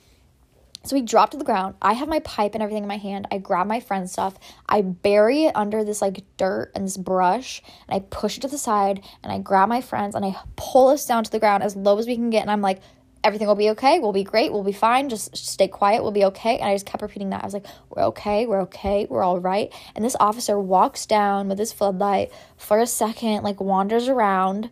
So 0.85 0.97
we 0.97 1.03
drop 1.03 1.31
to 1.31 1.39
the 1.39 1.45
ground. 1.45 1.77
I 1.81 1.95
have 1.95 2.09
my 2.09 2.21
pipe 2.21 2.55
and 2.55 2.63
everything 2.63 2.83
in 2.83 2.89
my 2.89 2.99
hand. 2.99 3.27
I 3.31 3.39
grab 3.39 3.67
my 3.67 3.81
friend's 3.81 4.13
stuff. 4.13 4.39
I 4.69 4.83
bury 4.83 5.45
it 5.45 5.57
under 5.57 5.83
this 5.83 6.03
like 6.03 6.25
dirt 6.37 6.73
and 6.75 6.85
this 6.85 6.99
brush 6.99 7.63
and 7.89 7.97
I 7.97 8.07
push 8.11 8.37
it 8.37 8.41
to 8.43 8.49
the 8.49 8.59
side 8.59 9.03
and 9.23 9.33
I 9.33 9.39
grab 9.39 9.69
my 9.69 9.81
friends 9.81 10.15
and 10.15 10.25
I 10.25 10.37
pull 10.57 10.89
us 10.89 11.07
down 11.07 11.25
to 11.25 11.31
the 11.31 11.39
ground 11.39 11.63
as 11.63 11.75
low 11.75 11.99
as 11.99 12.07
we 12.07 12.17
can 12.17 12.31
get 12.31 12.43
and 12.43 12.51
I'm 12.51 12.61
like 12.61 12.81
everything 13.25 13.49
will 13.49 13.55
be 13.55 13.71
okay. 13.71 13.99
We'll 13.99 14.13
be 14.13 14.23
great. 14.23 14.53
We'll 14.53 14.63
be 14.63 14.73
fine. 14.73 15.09
Just 15.09 15.37
stay 15.37 15.67
quiet. 15.67 16.03
We'll 16.03 16.13
be 16.13 16.27
okay. 16.27 16.59
And 16.59 16.69
I 16.69 16.75
just 16.75 16.87
kept 16.87 17.03
repeating 17.03 17.31
that. 17.31 17.43
I 17.43 17.47
was 17.47 17.55
like, 17.55 17.67
we're 17.91 18.05
okay. 18.05 18.47
We're 18.47 18.61
okay. 18.63 19.07
We're 19.11 19.25
all 19.25 19.41
right. 19.41 19.73
And 19.97 20.05
this 20.05 20.17
officer 20.21 20.61
walks 20.61 21.07
down 21.07 21.49
with 21.49 21.59
his 21.59 21.73
floodlight 21.73 22.31
for 22.57 22.79
a 22.79 22.87
second, 22.87 23.43
like 23.43 23.61
wanders 23.61 24.09
around. 24.09 24.71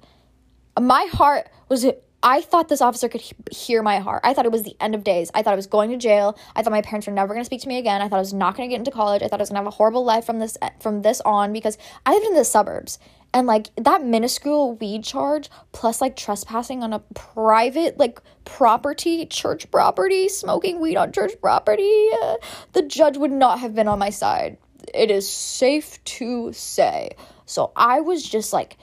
My 0.79 1.09
heart 1.11 1.49
was. 1.69 1.87
I 2.23 2.41
thought 2.41 2.69
this 2.69 2.81
officer 2.81 3.09
could 3.09 3.21
he- 3.21 3.35
hear 3.51 3.83
my 3.83 3.99
heart. 3.99 4.23
I 4.25 4.33
thought 4.33 4.47
it 4.47 4.53
was 4.53 4.63
the 4.63 4.77
end 4.81 4.95
of 4.95 5.03
days. 5.03 5.31
I 5.35 5.43
thought 5.43 5.53
I 5.53 5.57
was 5.57 5.67
going 5.67 5.91
to 5.91 5.97
jail. 5.97 6.39
I 6.55 6.63
thought 6.63 6.71
my 6.71 6.83
parents 6.83 7.07
were 7.07 7.13
never 7.13 7.35
going 7.35 7.43
to 7.43 7.47
speak 7.47 7.63
to 7.63 7.69
me 7.69 7.79
again. 7.79 8.01
I 8.01 8.09
thought 8.09 8.17
I 8.17 8.21
was 8.21 8.33
not 8.33 8.57
going 8.57 8.69
to 8.69 8.73
get 8.73 8.79
into 8.79 8.91
college. 8.91 9.23
I 9.23 9.29
thought 9.29 9.41
I 9.41 9.43
was 9.43 9.49
going 9.49 9.57
to 9.57 9.65
have 9.65 9.73
a 9.73 9.77
horrible 9.77 10.05
life 10.05 10.25
from 10.25 10.39
this 10.39 10.57
from 10.81 11.03
this 11.03 11.21
on 11.23 11.53
because 11.53 11.79
I 12.07 12.15
lived 12.15 12.27
in 12.27 12.35
the 12.35 12.45
suburbs 12.45 12.99
and 13.35 13.47
like 13.47 13.69
that 13.77 14.05
minuscule 14.05 14.75
weed 14.77 15.05
charge 15.05 15.49
plus 15.73 16.01
like 16.01 16.17
trespassing 16.17 16.83
on 16.83 16.93
a 16.93 16.99
private 17.15 17.99
like 17.99 18.21
property 18.45 19.27
church 19.27 19.71
property 19.71 20.29
smoking 20.29 20.81
weed 20.81 20.97
on 20.97 21.13
church 21.13 21.33
property 21.41 22.09
uh, 22.23 22.37
the 22.73 22.83
judge 22.83 23.17
would 23.17 23.33
not 23.33 23.59
have 23.59 23.75
been 23.75 23.89
on 23.89 23.99
my 23.99 24.11
side 24.11 24.59
it 24.95 25.11
is 25.11 25.31
safe 25.31 26.03
to 26.05 26.53
say 26.53 27.11
so 27.47 27.73
i 27.77 28.01
was 28.01 28.23
just 28.23 28.53
like 28.53 28.77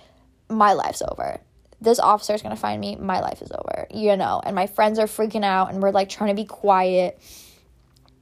my 0.49 0.73
life's 0.73 1.01
over 1.01 1.39
this 1.81 1.99
officer 1.99 2.33
is 2.33 2.41
going 2.41 2.55
to 2.55 2.61
find 2.61 2.81
me 2.81 2.95
my 2.95 3.19
life 3.19 3.41
is 3.41 3.51
over 3.51 3.87
you 3.91 4.15
know 4.17 4.41
and 4.45 4.55
my 4.55 4.67
friends 4.67 4.99
are 4.99 5.07
freaking 5.07 5.45
out 5.45 5.71
and 5.71 5.81
we're 5.81 5.91
like 5.91 6.09
trying 6.09 6.29
to 6.29 6.41
be 6.41 6.45
quiet 6.45 7.19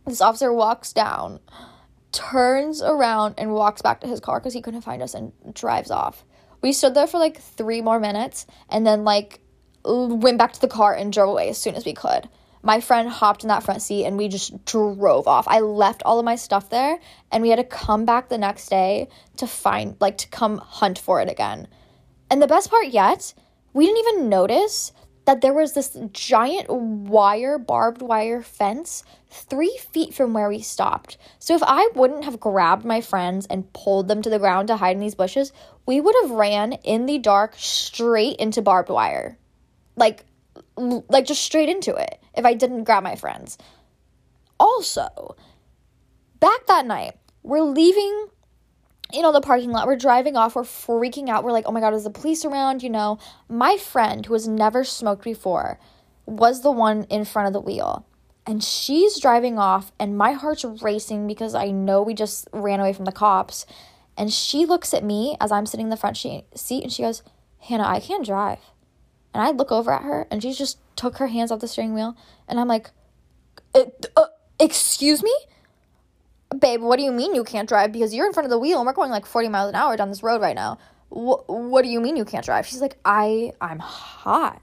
this 0.05 0.21
officer 0.21 0.53
walks 0.53 0.93
down 0.93 1.39
turns 2.11 2.81
around 2.81 3.35
and 3.37 3.53
walks 3.53 3.81
back 3.81 4.01
to 4.01 4.07
his 4.07 4.19
car 4.19 4.39
because 4.39 4.53
he 4.53 4.61
couldn't 4.61 4.81
find 4.81 5.01
us 5.01 5.13
and 5.13 5.31
drives 5.53 5.91
off. 5.91 6.25
We 6.61 6.73
stood 6.73 6.95
there 6.95 7.07
for 7.07 7.19
like 7.19 7.39
three 7.39 7.81
more 7.81 7.99
minutes 7.99 8.47
and 8.69 8.85
then 8.85 9.03
like 9.03 9.39
went 9.85 10.39
back 10.39 10.53
to 10.53 10.61
the 10.61 10.67
car 10.67 10.95
and 10.95 11.13
drove 11.13 11.29
away 11.29 11.49
as 11.49 11.57
soon 11.57 11.75
as 11.75 11.85
we 11.85 11.93
could. 11.93 12.27
My 12.63 12.81
friend 12.81 13.07
hopped 13.07 13.43
in 13.43 13.49
that 13.49 13.63
front 13.63 13.83
seat 13.83 14.05
and 14.05 14.17
we 14.17 14.27
just 14.27 14.65
drove 14.65 15.27
off. 15.27 15.47
I 15.47 15.59
left 15.59 16.01
all 16.03 16.17
of 16.17 16.25
my 16.25 16.35
stuff 16.35 16.69
there 16.69 16.97
and 17.31 17.43
we 17.43 17.49
had 17.49 17.57
to 17.57 17.63
come 17.63 18.03
back 18.03 18.29
the 18.29 18.37
next 18.37 18.67
day 18.67 19.09
to 19.37 19.45
find, 19.45 19.95
like, 19.99 20.17
to 20.17 20.27
come 20.27 20.57
hunt 20.57 20.97
for 20.97 21.21
it 21.21 21.29
again. 21.29 21.67
And 22.31 22.41
the 22.41 22.47
best 22.47 22.69
part 22.71 22.87
yet, 22.87 23.33
we 23.77 23.85
didn't 23.85 24.07
even 24.07 24.29
notice 24.29 24.91
that 25.25 25.41
there 25.41 25.53
was 25.53 25.73
this 25.73 25.95
giant 26.11 26.67
wire, 26.67 27.59
barbed 27.59 28.01
wire 28.01 28.41
fence 28.41 29.03
three 29.29 29.77
feet 29.91 30.15
from 30.15 30.33
where 30.33 30.49
we 30.49 30.61
stopped. 30.61 31.17
So 31.37 31.53
if 31.53 31.61
I 31.63 31.87
wouldn't 31.93 32.25
have 32.25 32.39
grabbed 32.39 32.85
my 32.85 33.01
friends 33.01 33.45
and 33.45 33.71
pulled 33.73 34.07
them 34.07 34.23
to 34.23 34.31
the 34.31 34.39
ground 34.39 34.69
to 34.69 34.77
hide 34.77 34.95
in 34.95 34.99
these 34.99 35.13
bushes, 35.13 35.53
we 35.85 36.01
would 36.01 36.15
have 36.23 36.31
ran 36.31 36.73
in 36.73 37.05
the 37.05 37.19
dark 37.19 37.53
straight 37.55 38.37
into 38.37 38.63
barbed 38.63 38.89
wire. 38.89 39.37
Like 39.95 40.25
like 40.75 41.25
just 41.25 41.43
straight 41.43 41.69
into 41.69 41.93
it 41.93 42.19
if 42.35 42.45
I 42.45 42.55
didn't 42.55 42.85
grab 42.85 43.03
my 43.03 43.15
friends. 43.15 43.59
Also, 44.59 45.35
back 46.39 46.65
that 46.65 46.87
night, 46.87 47.13
we're 47.43 47.61
leaving 47.61 48.27
you 49.11 49.21
know, 49.21 49.31
the 49.31 49.41
parking 49.41 49.71
lot. 49.71 49.87
We're 49.87 49.95
driving 49.95 50.35
off. 50.35 50.55
We're 50.55 50.63
freaking 50.63 51.29
out. 51.29 51.43
We're 51.43 51.51
like, 51.51 51.65
oh 51.67 51.71
my 51.71 51.79
God, 51.79 51.93
is 51.93 52.03
the 52.03 52.09
police 52.09 52.43
around? 52.43 52.83
You 52.83 52.89
know, 52.89 53.19
my 53.47 53.77
friend 53.77 54.25
who 54.25 54.33
has 54.33 54.47
never 54.47 54.83
smoked 54.83 55.23
before 55.23 55.79
was 56.25 56.61
the 56.61 56.71
one 56.71 57.03
in 57.03 57.23
front 57.23 57.47
of 57.47 57.53
the 57.53 57.61
wheel 57.61 58.05
and 58.47 58.63
she's 58.63 59.19
driving 59.19 59.59
off 59.59 59.91
and 59.99 60.17
my 60.17 60.31
heart's 60.31 60.63
racing 60.63 61.27
because 61.27 61.53
I 61.53 61.69
know 61.69 62.01
we 62.01 62.13
just 62.13 62.47
ran 62.53 62.79
away 62.79 62.93
from 62.93 63.03
the 63.03 63.11
cops 63.11 63.65
and 64.17 64.31
she 64.31 64.65
looks 64.65 64.93
at 64.93 65.03
me 65.03 65.35
as 65.41 65.51
I'm 65.51 65.65
sitting 65.65 65.87
in 65.87 65.89
the 65.89 65.97
front 65.97 66.17
seat 66.17 66.83
and 66.83 66.91
she 66.91 67.03
goes, 67.03 67.21
"Hannah, 67.59 67.87
I 67.87 67.99
can't 67.99 68.25
drive." 68.25 68.59
And 69.33 69.43
I 69.43 69.51
look 69.51 69.71
over 69.71 69.91
at 69.91 70.03
her 70.03 70.27
and 70.31 70.41
she 70.41 70.53
just 70.53 70.79
took 70.95 71.17
her 71.17 71.27
hands 71.27 71.51
off 71.51 71.59
the 71.59 71.67
steering 71.67 71.93
wheel 71.93 72.15
and 72.47 72.59
I'm 72.59 72.69
like, 72.69 72.89
uh, 73.75 73.83
uh, 74.15 74.27
"Excuse 74.59 75.21
me?" 75.21 75.35
Babe, 76.57 76.81
what 76.81 76.97
do 76.97 77.03
you 77.03 77.11
mean 77.11 77.35
you 77.35 77.43
can't 77.43 77.67
drive? 77.67 77.91
Because 77.91 78.13
you're 78.13 78.25
in 78.25 78.33
front 78.33 78.45
of 78.45 78.51
the 78.51 78.59
wheel 78.59 78.79
and 78.79 78.87
we're 78.87 78.93
going 78.93 79.11
like 79.11 79.25
40 79.25 79.49
miles 79.49 79.69
an 79.69 79.75
hour 79.75 79.97
down 79.97 80.09
this 80.09 80.23
road 80.23 80.41
right 80.41 80.55
now. 80.55 80.77
Wh- 81.09 81.47
what 81.47 81.83
do 81.83 81.89
you 81.89 81.99
mean 81.99 82.15
you 82.15 82.25
can't 82.25 82.45
drive? 82.45 82.65
She's 82.65 82.81
like, 82.81 82.97
I, 83.03 83.53
I'm 83.59 83.79
high 83.79 84.59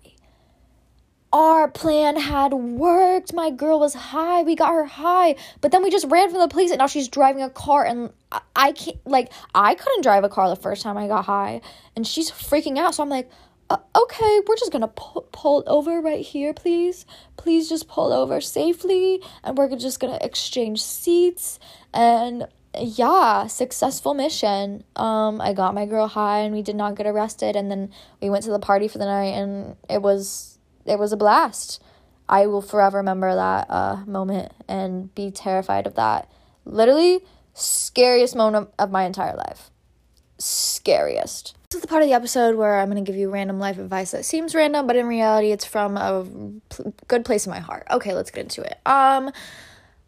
our 1.35 1.67
plan 1.67 2.17
had 2.17 2.53
worked. 2.53 3.35
My 3.35 3.51
girl 3.51 3.81
was 3.81 3.93
high. 3.93 4.45
We 4.45 4.55
got 4.55 4.71
her 4.71 4.85
high. 4.85 5.35
But 5.61 5.73
then 5.73 5.83
we 5.83 5.91
just 5.91 6.07
ran 6.07 6.31
from 6.31 6.39
the 6.39 6.47
police 6.47 6.71
and 6.71 6.79
now 6.79 6.87
she's 6.87 7.09
driving 7.09 7.43
a 7.43 7.51
car 7.51 7.85
and 7.85 8.13
I, 8.31 8.41
I 8.55 8.73
can't 8.73 9.05
like 9.05 9.33
I 9.53 9.75
couldn't 9.75 10.03
drive 10.03 10.23
a 10.23 10.29
car 10.29 10.49
the 10.49 10.55
first 10.55 10.83
time 10.83 10.97
I 10.97 11.09
got 11.09 11.25
high 11.25 11.61
and 11.97 12.07
she's 12.07 12.31
freaking 12.31 12.79
out. 12.79 12.95
So 12.95 13.03
I'm 13.03 13.09
like, 13.09 13.29
uh, 13.75 14.03
okay, 14.03 14.41
we're 14.47 14.57
just 14.57 14.73
gonna 14.73 14.89
pull, 14.89 15.29
pull 15.33 15.65
over 15.67 16.01
right 16.01 16.25
here, 16.25 16.53
please. 16.53 17.07
Please 17.37 17.69
just 17.69 17.89
pull 17.89 18.13
over 18.13 18.41
safely, 18.41 19.23
and 19.43 19.57
we're 19.59 19.75
just 19.77 20.01
gonna 20.01 20.19
exchange 20.21 20.83
seats. 20.83 21.59
And 21.93 22.47
yeah, 22.79 23.47
successful 23.47 24.15
mission. 24.15 24.85
Um, 24.97 25.41
I 25.41 25.53
got 25.53 25.75
my 25.75 25.87
girl 25.87 26.07
high, 26.07 26.41
and 26.41 26.55
we 26.55 26.63
did 26.63 26.77
not 26.77 26.97
get 26.97 27.07
arrested. 27.07 27.57
And 27.57 27.71
then 27.71 27.91
we 28.21 28.31
went 28.31 28.45
to 28.45 28.51
the 28.51 28.59
party 28.59 28.89
for 28.89 28.99
the 28.99 29.07
night, 29.07 29.35
and 29.35 29.77
it 29.89 30.03
was 30.03 30.59
it 30.87 30.99
was 30.99 31.13
a 31.13 31.17
blast. 31.17 31.83
I 32.29 32.47
will 32.47 32.63
forever 32.63 32.99
remember 32.99 33.35
that 33.35 33.67
uh, 33.69 34.05
moment 34.07 34.53
and 34.67 35.15
be 35.15 35.31
terrified 35.31 35.87
of 35.87 35.95
that. 35.97 36.31
Literally, 36.65 37.21
scariest 37.53 38.35
moment 38.35 38.71
of 38.79 38.91
my 38.91 39.05
entire 39.05 39.37
life. 39.37 39.71
Scariest. 40.39 41.55
Is 41.75 41.81
the 41.81 41.89
part 41.89 42.03
of 42.03 42.09
the 42.09 42.15
episode 42.15 42.55
where 42.55 42.79
I'm 42.79 42.89
going 42.89 43.05
to 43.05 43.11
give 43.11 43.19
you 43.19 43.31
random 43.31 43.59
life 43.59 43.79
advice 43.79 44.13
that 44.13 44.25
seems 44.25 44.55
random, 44.55 44.87
but 44.87 44.95
in 44.95 45.07
reality, 45.07 45.51
it's 45.51 45.65
from 45.65 45.97
a 45.97 46.25
good 47.09 47.25
place 47.25 47.47
in 47.47 47.51
my 47.51 47.59
heart. 47.59 47.87
Okay, 47.91 48.15
let's 48.15 48.31
get 48.31 48.43
into 48.43 48.63
it. 48.63 48.79
Um, 48.87 49.33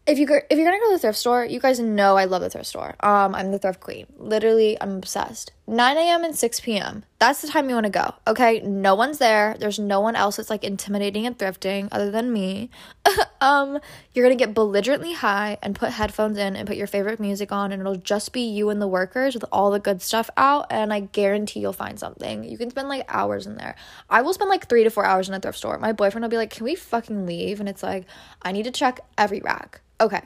if 0.05 0.17
you 0.17 0.25
go, 0.25 0.39
if 0.49 0.57
you're 0.57 0.65
gonna 0.65 0.79
go 0.79 0.87
to 0.87 0.95
the 0.95 0.99
thrift 0.99 1.17
store, 1.17 1.43
you 1.43 1.59
guys 1.59 1.81
know 1.81 2.15
I 2.15 2.23
love 2.23 2.41
the 2.41 2.49
thrift 2.49 2.67
store. 2.67 2.95
Um, 3.01 3.35
I'm 3.35 3.51
the 3.51 3.59
thrift 3.59 3.81
queen. 3.81 4.07
Literally, 4.17 4.77
I'm 4.79 4.95
obsessed. 4.95 5.51
9 5.69 5.97
a.m. 5.97 6.23
and 6.23 6.33
6 6.33 6.59
p.m. 6.61 7.03
That's 7.19 7.41
the 7.41 7.49
time 7.49 7.67
you 7.67 7.75
want 7.75 7.85
to 7.85 7.89
go. 7.89 8.13
Okay, 8.25 8.61
no 8.61 8.95
one's 8.95 9.17
there. 9.17 9.55
There's 9.59 9.79
no 9.79 9.99
one 9.99 10.15
else 10.15 10.37
that's 10.37 10.49
like 10.49 10.63
intimidating 10.63 11.25
and 11.25 11.37
thrifting 11.37 11.89
other 11.91 12.09
than 12.09 12.31
me. 12.31 12.69
um, 13.41 13.79
you're 14.13 14.25
gonna 14.25 14.35
get 14.35 14.53
belligerently 14.53 15.13
high 15.13 15.57
and 15.61 15.75
put 15.75 15.91
headphones 15.91 16.37
in 16.37 16.55
and 16.55 16.67
put 16.67 16.77
your 16.77 16.87
favorite 16.87 17.19
music 17.19 17.51
on, 17.51 17.71
and 17.73 17.81
it'll 17.81 17.95
just 17.95 18.31
be 18.31 18.41
you 18.41 18.69
and 18.69 18.81
the 18.81 18.87
workers 18.87 19.33
with 19.33 19.43
all 19.51 19.69
the 19.69 19.79
good 19.79 20.01
stuff 20.01 20.29
out. 20.37 20.67
And 20.69 20.93
I 20.93 21.01
guarantee 21.01 21.59
you'll 21.59 21.73
find 21.73 21.99
something. 21.99 22.45
You 22.45 22.57
can 22.57 22.69
spend 22.69 22.87
like 22.87 23.03
hours 23.09 23.45
in 23.45 23.57
there. 23.57 23.75
I 24.09 24.21
will 24.21 24.33
spend 24.33 24.49
like 24.49 24.69
three 24.69 24.85
to 24.85 24.89
four 24.89 25.05
hours 25.05 25.27
in 25.27 25.35
a 25.35 25.39
thrift 25.39 25.57
store. 25.57 25.77
My 25.79 25.91
boyfriend 25.91 26.23
will 26.23 26.29
be 26.29 26.37
like, 26.37 26.51
"Can 26.51 26.63
we 26.63 26.75
fucking 26.75 27.25
leave?" 27.25 27.59
And 27.59 27.67
it's 27.67 27.83
like, 27.83 28.05
I 28.41 28.53
need 28.53 28.63
to 28.63 28.71
check 28.71 29.01
every 29.17 29.41
rack 29.41 29.81
Okay. 29.99 30.21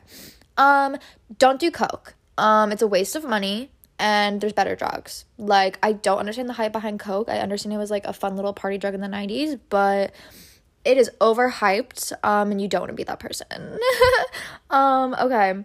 Um, 0.58 0.98
don't 1.38 1.60
do 1.60 1.72
coke. 1.72 2.16
Um, 2.38 2.72
it's 2.72 2.82
a 2.82 2.88
waste 2.88 3.16
of 3.16 3.24
money 3.24 3.72
and 4.02 4.42
there's 4.42 4.52
better 4.52 4.76
drugs. 4.76 5.26
Like 5.38 5.78
I 5.82 5.94
don't 5.94 6.18
understand 6.18 6.50
the 6.50 6.54
hype 6.54 6.74
behind 6.74 7.00
coke. 7.00 7.30
I 7.30 7.38
understand 7.38 7.74
it 7.74 7.78
was 7.78 7.92
like 7.92 8.04
a 8.06 8.12
fun 8.12 8.36
little 8.36 8.52
party 8.52 8.78
drug 8.78 8.96
in 8.96 9.00
the 9.00 9.08
90s, 9.08 9.60
but 9.70 10.14
it 10.84 10.98
is 10.98 11.10
overhyped 11.22 12.12
um 12.24 12.52
and 12.52 12.60
you 12.60 12.68
don't 12.68 12.82
want 12.82 12.90
to 12.90 12.96
be 12.96 13.04
that 13.04 13.20
person. 13.20 13.80
um 14.72 15.16
okay. 15.22 15.64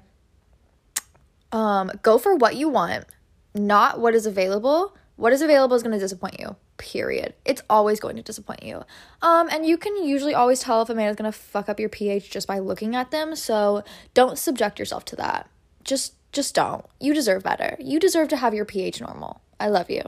Um 1.50 1.90
go 2.02 2.19
for 2.19 2.37
what 2.37 2.55
you 2.57 2.69
want, 2.69 3.07
not 3.55 3.99
what 3.99 4.14
is 4.14 4.26
available. 4.26 4.95
What 5.16 5.33
is 5.33 5.40
available 5.40 5.75
is 5.75 5.83
going 5.83 5.95
to 5.95 5.99
disappoint 5.99 6.38
you 6.38 6.57
period. 6.76 7.33
It's 7.47 7.62
always 7.71 8.00
going 8.00 8.16
to 8.16 8.23
disappoint 8.23 8.62
you. 8.62 8.85
Um, 9.23 9.49
and 9.50 9.64
you 9.64 9.78
can 9.78 10.05
usually 10.05 10.35
always 10.35 10.61
tell 10.61 10.83
if 10.83 10.90
a 10.90 10.95
man 10.95 11.09
is 11.09 11.16
gonna 11.16 11.33
fuck 11.33 11.71
up 11.71 11.81
your 11.81 11.88
pH 11.88 12.31
just 12.31 12.47
by 12.47 12.59
looking 12.59 12.95
at 12.95 13.11
them. 13.11 13.35
So 13.35 13.83
don't 14.12 14.38
subject 14.38 14.78
yourself 14.78 15.07
to 15.07 15.16
that. 15.16 15.49
Just 15.85 16.12
just 16.37 16.55
don't. 16.55 16.85
You 17.00 17.14
deserve 17.14 17.43
better. 17.43 17.76
You 17.81 17.99
deserve 17.99 18.28
to 18.28 18.37
have 18.37 18.55
your 18.55 18.64
pH 18.64 19.00
normal. 19.00 19.40
I 19.59 19.69
love 19.69 19.90
you. 19.90 20.02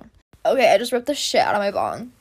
Okay, 0.46 0.72
I 0.72 0.78
just 0.78 0.92
ripped 0.92 1.06
the 1.06 1.14
shit 1.14 1.40
out 1.40 1.54
of 1.54 1.60
my 1.60 1.70
bong. 1.70 2.12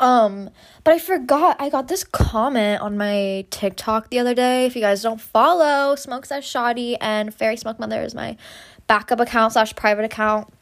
Um, 0.00 0.50
but 0.82 0.92
I 0.92 0.98
forgot 0.98 1.56
I 1.60 1.68
got 1.68 1.86
this 1.86 2.02
comment 2.02 2.80
on 2.80 2.96
my 2.96 3.46
TikTok 3.50 4.10
the 4.10 4.18
other 4.18 4.34
day. 4.34 4.66
If 4.66 4.74
you 4.74 4.82
guys 4.82 5.02
don't 5.02 5.20
follow, 5.20 5.94
Smoke 5.94 6.26
Says 6.26 6.44
Shoddy 6.44 6.96
and 6.96 7.32
Fairy 7.32 7.56
Smoke 7.56 7.78
Mother 7.78 8.02
is 8.02 8.14
my 8.14 8.36
backup 8.88 9.20
account 9.20 9.52
slash 9.52 9.74
private 9.76 10.04
account 10.04 10.52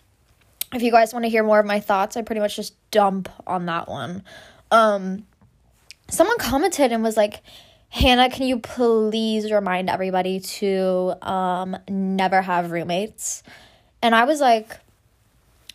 if 0.75 0.82
you 0.82 0.90
guys 0.90 1.12
want 1.12 1.25
to 1.25 1.28
hear 1.28 1.42
more 1.42 1.59
of 1.59 1.66
my 1.66 1.80
thoughts, 1.80 2.16
I 2.16 2.23
pretty 2.23 2.40
much 2.40 2.56
just 2.56 2.75
dump 2.90 3.28
on 3.47 3.66
that 3.66 3.88
one. 3.88 4.23
Um, 4.71 5.26
someone 6.09 6.38
commented 6.38 6.92
and 6.92 7.02
was 7.02 7.16
like, 7.16 7.42
Hannah, 7.92 8.30
can 8.30 8.46
you 8.46 8.58
please 8.58 9.52
remind 9.52 9.90
everybody 9.90 10.40
to 10.40 11.14
um, 11.20 11.76
never 11.90 12.40
have 12.40 12.70
roommates? 12.70 13.42
And 14.00 14.14
I 14.14 14.25
was 14.25 14.40
like, 14.40 14.78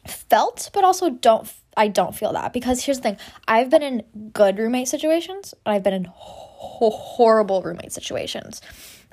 felt, 0.08 0.72
but 0.74 0.84
also 0.84 1.12
don't. 1.12 1.52
I 1.80 1.90
don't 1.90 2.16
feel 2.16 2.34
that 2.34 2.54
because 2.54 2.84
here's 2.84 2.98
the 2.98 3.04
thing: 3.04 3.18
I've 3.48 3.70
been 3.70 3.84
in 3.84 4.32
good 4.34 4.58
roommate 4.58 4.88
situations, 4.88 5.54
and 5.64 5.76
I've 5.76 5.84
been 5.84 5.94
in 5.94 6.06
ho- 6.06 6.90
horrible 6.90 7.62
roommate 7.62 7.92
situations. 7.92 8.64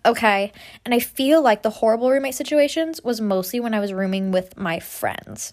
Okay, 0.07 0.51
and 0.87 0.95
I 0.95 0.99
feel 0.99 1.43
like 1.43 1.63
the 1.63 1.69
horrible 1.69 2.11
roommate 2.11 2.35
situations 2.35 3.03
was 3.05 3.21
mostly 3.21 3.61
when 3.61 3.75
I 3.75 3.81
was 3.81 3.93
rooming 3.93 4.33
with 4.33 4.57
my 4.57 4.81
friends. 4.81 5.53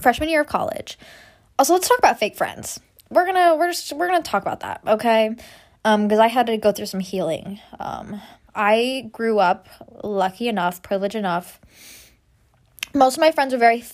Freshman 0.00 0.28
year 0.28 0.40
of 0.40 0.48
college. 0.48 0.98
Also, 1.60 1.74
let's 1.74 1.88
talk 1.88 1.98
about 1.98 2.18
fake 2.18 2.34
friends. 2.34 2.80
We're 3.08 3.24
gonna 3.24 3.54
we're 3.54 3.68
just 3.68 3.92
we're 3.92 4.08
gonna 4.08 4.24
talk 4.24 4.42
about 4.42 4.60
that, 4.60 4.80
okay? 4.84 5.36
Um, 5.84 6.08
because 6.08 6.18
I 6.18 6.26
had 6.26 6.46
to 6.46 6.56
go 6.58 6.72
through 6.72 6.86
some 6.86 7.00
healing. 7.00 7.58
Um, 7.78 8.20
I 8.54 9.08
grew 9.12 9.38
up 9.38 9.68
lucky 10.02 10.48
enough, 10.48 10.82
privileged 10.82 11.14
enough. 11.14 11.60
Most 12.94 13.16
of 13.16 13.20
my 13.20 13.30
friends 13.30 13.52
were 13.52 13.58
very 13.58 13.84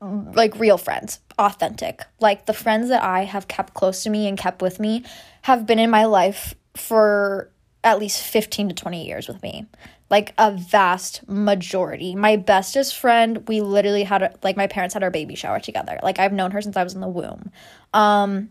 like 0.00 0.58
real 0.58 0.78
friends, 0.78 1.20
authentic. 1.38 2.02
Like 2.20 2.46
the 2.46 2.52
friends 2.52 2.88
that 2.88 3.02
I 3.02 3.24
have 3.24 3.48
kept 3.48 3.74
close 3.74 4.02
to 4.04 4.10
me 4.10 4.28
and 4.28 4.38
kept 4.38 4.62
with 4.62 4.78
me 4.78 5.04
have 5.42 5.66
been 5.66 5.78
in 5.78 5.90
my 5.90 6.04
life 6.04 6.54
for 6.74 7.50
at 7.82 7.98
least 7.98 8.22
15 8.22 8.70
to 8.70 8.74
20 8.74 9.06
years 9.06 9.28
with 9.28 9.42
me. 9.42 9.66
Like 10.10 10.34
a 10.38 10.52
vast 10.52 11.26
majority. 11.28 12.14
My 12.14 12.36
bestest 12.36 12.96
friend, 12.96 13.46
we 13.48 13.60
literally 13.60 14.04
had 14.04 14.22
a, 14.22 14.34
like 14.42 14.56
my 14.56 14.66
parents 14.66 14.94
had 14.94 15.02
our 15.02 15.10
baby 15.10 15.34
shower 15.34 15.60
together. 15.60 15.98
Like 16.02 16.18
I've 16.18 16.32
known 16.32 16.50
her 16.50 16.60
since 16.60 16.76
I 16.76 16.84
was 16.84 16.94
in 16.94 17.00
the 17.00 17.08
womb. 17.08 17.50
Um 17.92 18.50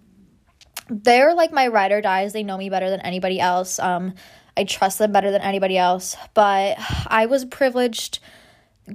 they're 0.90 1.34
like 1.34 1.52
my 1.52 1.68
ride 1.68 1.92
or 1.92 2.02
dies. 2.02 2.34
They 2.34 2.44
know 2.44 2.58
me 2.58 2.70
better 2.70 2.90
than 2.90 3.02
anybody 3.02 3.40
else. 3.40 3.80
Um 3.80 4.14
I 4.56 4.66
trust 4.66 5.00
them 5.00 5.12
better 5.12 5.32
than 5.32 5.42
anybody 5.42 5.78
else. 5.78 6.16
But 6.34 6.78
I 7.08 7.26
was 7.26 7.46
privileged 7.46 8.20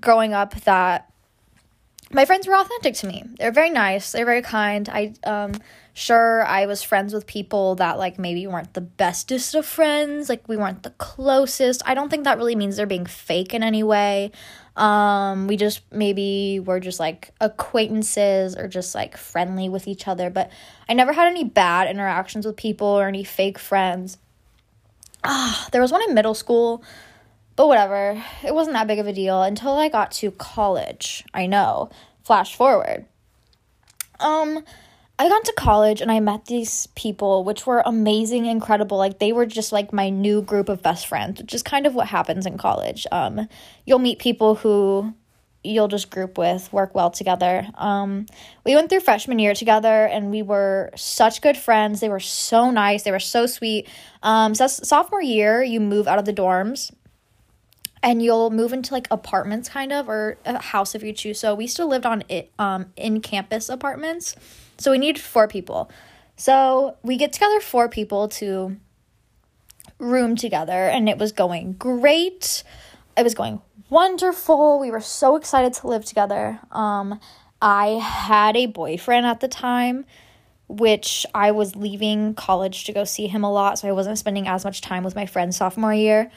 growing 0.00 0.34
up 0.34 0.54
that 0.62 1.10
my 2.10 2.24
friends 2.24 2.46
were 2.46 2.56
authentic 2.56 2.94
to 2.94 3.06
me. 3.06 3.24
They're 3.38 3.52
very 3.52 3.70
nice. 3.70 4.12
They're 4.12 4.24
very 4.24 4.42
kind. 4.42 4.88
I 4.88 5.14
um 5.24 5.52
sure 5.98 6.46
I 6.46 6.66
was 6.66 6.82
friends 6.82 7.12
with 7.12 7.26
people 7.26 7.74
that 7.76 7.98
like 7.98 8.18
maybe 8.18 8.46
weren't 8.46 8.74
the 8.74 8.80
bestest 8.80 9.54
of 9.54 9.66
friends, 9.66 10.28
like 10.28 10.48
we 10.48 10.56
weren't 10.56 10.84
the 10.84 10.90
closest. 10.90 11.82
I 11.84 11.94
don't 11.94 12.08
think 12.08 12.24
that 12.24 12.38
really 12.38 12.54
means 12.54 12.76
they're 12.76 12.86
being 12.86 13.06
fake 13.06 13.52
in 13.52 13.62
any 13.62 13.82
way. 13.82 14.30
Um 14.78 15.46
we 15.48 15.56
just 15.56 15.82
maybe 15.92 16.60
were 16.60 16.80
just 16.80 17.00
like 17.00 17.32
acquaintances 17.40 18.56
or 18.56 18.68
just 18.68 18.94
like 18.94 19.16
friendly 19.16 19.68
with 19.68 19.88
each 19.88 20.08
other, 20.08 20.30
but 20.30 20.50
I 20.88 20.94
never 20.94 21.12
had 21.12 21.26
any 21.26 21.44
bad 21.44 21.90
interactions 21.90 22.46
with 22.46 22.56
people 22.56 22.86
or 22.86 23.08
any 23.08 23.24
fake 23.24 23.58
friends. 23.58 24.18
Ah, 25.24 25.68
there 25.72 25.82
was 25.82 25.92
one 25.92 26.02
in 26.08 26.14
middle 26.14 26.34
school 26.34 26.82
but 27.58 27.66
whatever, 27.66 28.22
it 28.44 28.54
wasn't 28.54 28.74
that 28.74 28.86
big 28.86 29.00
of 29.00 29.08
a 29.08 29.12
deal 29.12 29.42
until 29.42 29.72
I 29.72 29.88
got 29.88 30.12
to 30.12 30.30
college. 30.30 31.24
I 31.34 31.46
know. 31.46 31.90
Flash 32.22 32.54
forward. 32.54 33.04
Um, 34.20 34.64
I 35.20 35.28
got 35.28 35.44
to 35.46 35.52
college 35.54 36.00
and 36.00 36.12
I 36.12 36.20
met 36.20 36.44
these 36.44 36.86
people, 36.94 37.42
which 37.42 37.66
were 37.66 37.82
amazing, 37.84 38.46
incredible. 38.46 38.98
Like 38.98 39.18
they 39.18 39.32
were 39.32 39.46
just 39.46 39.72
like 39.72 39.92
my 39.92 40.10
new 40.10 40.42
group 40.42 40.68
of 40.68 40.80
best 40.80 41.08
friends, 41.08 41.40
which 41.40 41.52
is 41.52 41.62
kind 41.62 41.86
of 41.86 41.94
what 41.94 42.06
happens 42.06 42.46
in 42.46 42.56
college. 42.56 43.04
Um, 43.10 43.48
you'll 43.84 43.98
meet 43.98 44.20
people 44.20 44.54
who 44.54 45.12
you'll 45.64 45.88
just 45.88 46.10
group 46.10 46.38
with, 46.38 46.72
work 46.72 46.94
well 46.94 47.10
together. 47.10 47.66
Um, 47.74 48.26
we 48.64 48.76
went 48.76 48.90
through 48.90 49.00
freshman 49.00 49.40
year 49.40 49.54
together 49.54 50.06
and 50.06 50.30
we 50.30 50.42
were 50.42 50.90
such 50.94 51.42
good 51.42 51.56
friends. 51.56 51.98
They 51.98 52.08
were 52.08 52.20
so 52.20 52.70
nice. 52.70 53.02
They 53.02 53.10
were 53.10 53.18
so 53.18 53.46
sweet. 53.46 53.88
Um, 54.22 54.54
so 54.54 54.68
sophomore 54.68 55.20
year, 55.20 55.62
you 55.64 55.80
move 55.80 56.06
out 56.06 56.20
of 56.20 56.26
the 56.26 56.32
dorms 56.32 56.92
and 58.04 58.22
you'll 58.22 58.50
move 58.50 58.72
into 58.72 58.94
like 58.94 59.08
apartments 59.10 59.68
kind 59.68 59.92
of 59.92 60.08
or 60.08 60.38
a 60.44 60.62
house 60.62 60.94
if 60.94 61.02
you 61.02 61.12
choose 61.12 61.40
so 61.40 61.52
we 61.52 61.66
still 61.66 61.88
lived 61.88 62.06
on 62.06 62.22
it 62.28 62.48
um 62.56 62.92
in 62.96 63.20
campus 63.20 63.68
apartments 63.68 64.36
so 64.78 64.92
we 64.92 64.98
needed 64.98 65.20
four 65.20 65.48
people. 65.48 65.90
So 66.36 66.96
we 67.02 67.16
get 67.16 67.32
together 67.32 67.60
four 67.60 67.88
people 67.88 68.28
to 68.28 68.76
room 69.98 70.36
together 70.36 70.72
and 70.72 71.08
it 71.08 71.18
was 71.18 71.32
going 71.32 71.72
great. 71.72 72.62
It 73.16 73.24
was 73.24 73.34
going 73.34 73.60
wonderful. 73.90 74.78
We 74.78 74.90
were 74.90 75.00
so 75.00 75.36
excited 75.36 75.72
to 75.74 75.88
live 75.88 76.04
together. 76.04 76.60
Um 76.70 77.20
i 77.60 77.86
had 78.00 78.56
a 78.56 78.66
boyfriend 78.66 79.26
at 79.26 79.40
the 79.40 79.48
time 79.48 80.04
which 80.68 81.26
i 81.34 81.50
was 81.50 81.74
leaving 81.74 82.32
college 82.34 82.84
to 82.84 82.92
go 82.92 83.02
see 83.02 83.26
him 83.26 83.42
a 83.42 83.50
lot 83.50 83.80
so 83.80 83.88
i 83.88 83.90
wasn't 83.90 84.16
spending 84.16 84.46
as 84.46 84.64
much 84.64 84.80
time 84.80 85.02
with 85.02 85.16
my 85.16 85.26
friends 85.26 85.56
sophomore 85.56 85.92
year. 85.92 86.30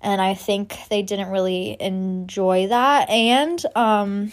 And 0.00 0.20
I 0.20 0.34
think 0.34 0.76
they 0.88 1.02
didn't 1.02 1.30
really 1.30 1.76
enjoy 1.80 2.68
that. 2.68 3.10
And 3.10 3.60
um 3.74 4.32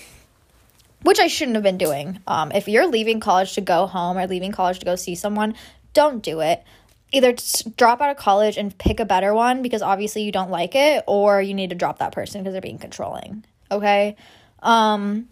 which 1.05 1.19
I 1.19 1.27
shouldn't 1.27 1.55
have 1.55 1.63
been 1.63 1.77
doing. 1.77 2.19
Um 2.27 2.51
if 2.51 2.67
you're 2.67 2.87
leaving 2.87 3.19
college 3.19 3.53
to 3.53 3.61
go 3.61 3.85
home 3.85 4.17
or 4.17 4.27
leaving 4.27 4.51
college 4.51 4.79
to 4.79 4.85
go 4.85 4.95
see 4.95 5.15
someone, 5.15 5.55
don't 5.93 6.21
do 6.21 6.41
it. 6.41 6.63
Either 7.11 7.33
drop 7.77 8.01
out 8.01 8.09
of 8.09 8.17
college 8.17 8.57
and 8.57 8.77
pick 8.77 8.99
a 8.99 9.05
better 9.05 9.33
one 9.33 9.61
because 9.61 9.81
obviously 9.81 10.23
you 10.23 10.31
don't 10.31 10.51
like 10.51 10.75
it 10.75 11.03
or 11.07 11.41
you 11.41 11.53
need 11.53 11.69
to 11.69 11.75
drop 11.75 11.99
that 11.99 12.11
person 12.11 12.41
because 12.41 12.53
they're 12.53 12.61
being 12.61 12.79
controlling. 12.79 13.45
Okay? 13.71 14.15
Um 14.61 15.29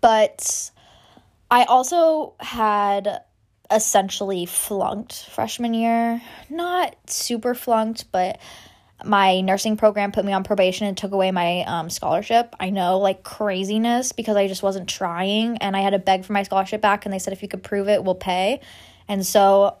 but 0.00 0.70
I 1.50 1.64
also 1.64 2.34
had 2.38 3.22
essentially 3.70 4.46
flunked 4.46 5.24
freshman 5.30 5.74
year. 5.74 6.20
Not 6.50 6.94
super 7.06 7.54
flunked, 7.54 8.10
but 8.12 8.38
my 9.04 9.40
nursing 9.40 9.76
program 9.76 10.12
put 10.12 10.24
me 10.24 10.32
on 10.32 10.42
probation 10.42 10.86
and 10.86 10.96
took 10.96 11.12
away 11.12 11.30
my 11.30 11.62
um, 11.64 11.90
scholarship. 11.90 12.54
I 12.58 12.70
know, 12.70 12.98
like 12.98 13.22
craziness, 13.22 14.12
because 14.12 14.36
I 14.36 14.48
just 14.48 14.62
wasn't 14.62 14.88
trying 14.88 15.58
and 15.58 15.76
I 15.76 15.80
had 15.80 15.90
to 15.90 15.98
beg 15.98 16.24
for 16.24 16.32
my 16.32 16.42
scholarship 16.42 16.80
back. 16.80 17.04
And 17.04 17.12
they 17.12 17.18
said, 17.18 17.32
if 17.32 17.42
you 17.42 17.48
could 17.48 17.62
prove 17.62 17.88
it, 17.88 18.04
we'll 18.04 18.14
pay. 18.14 18.60
And 19.06 19.24
so 19.24 19.76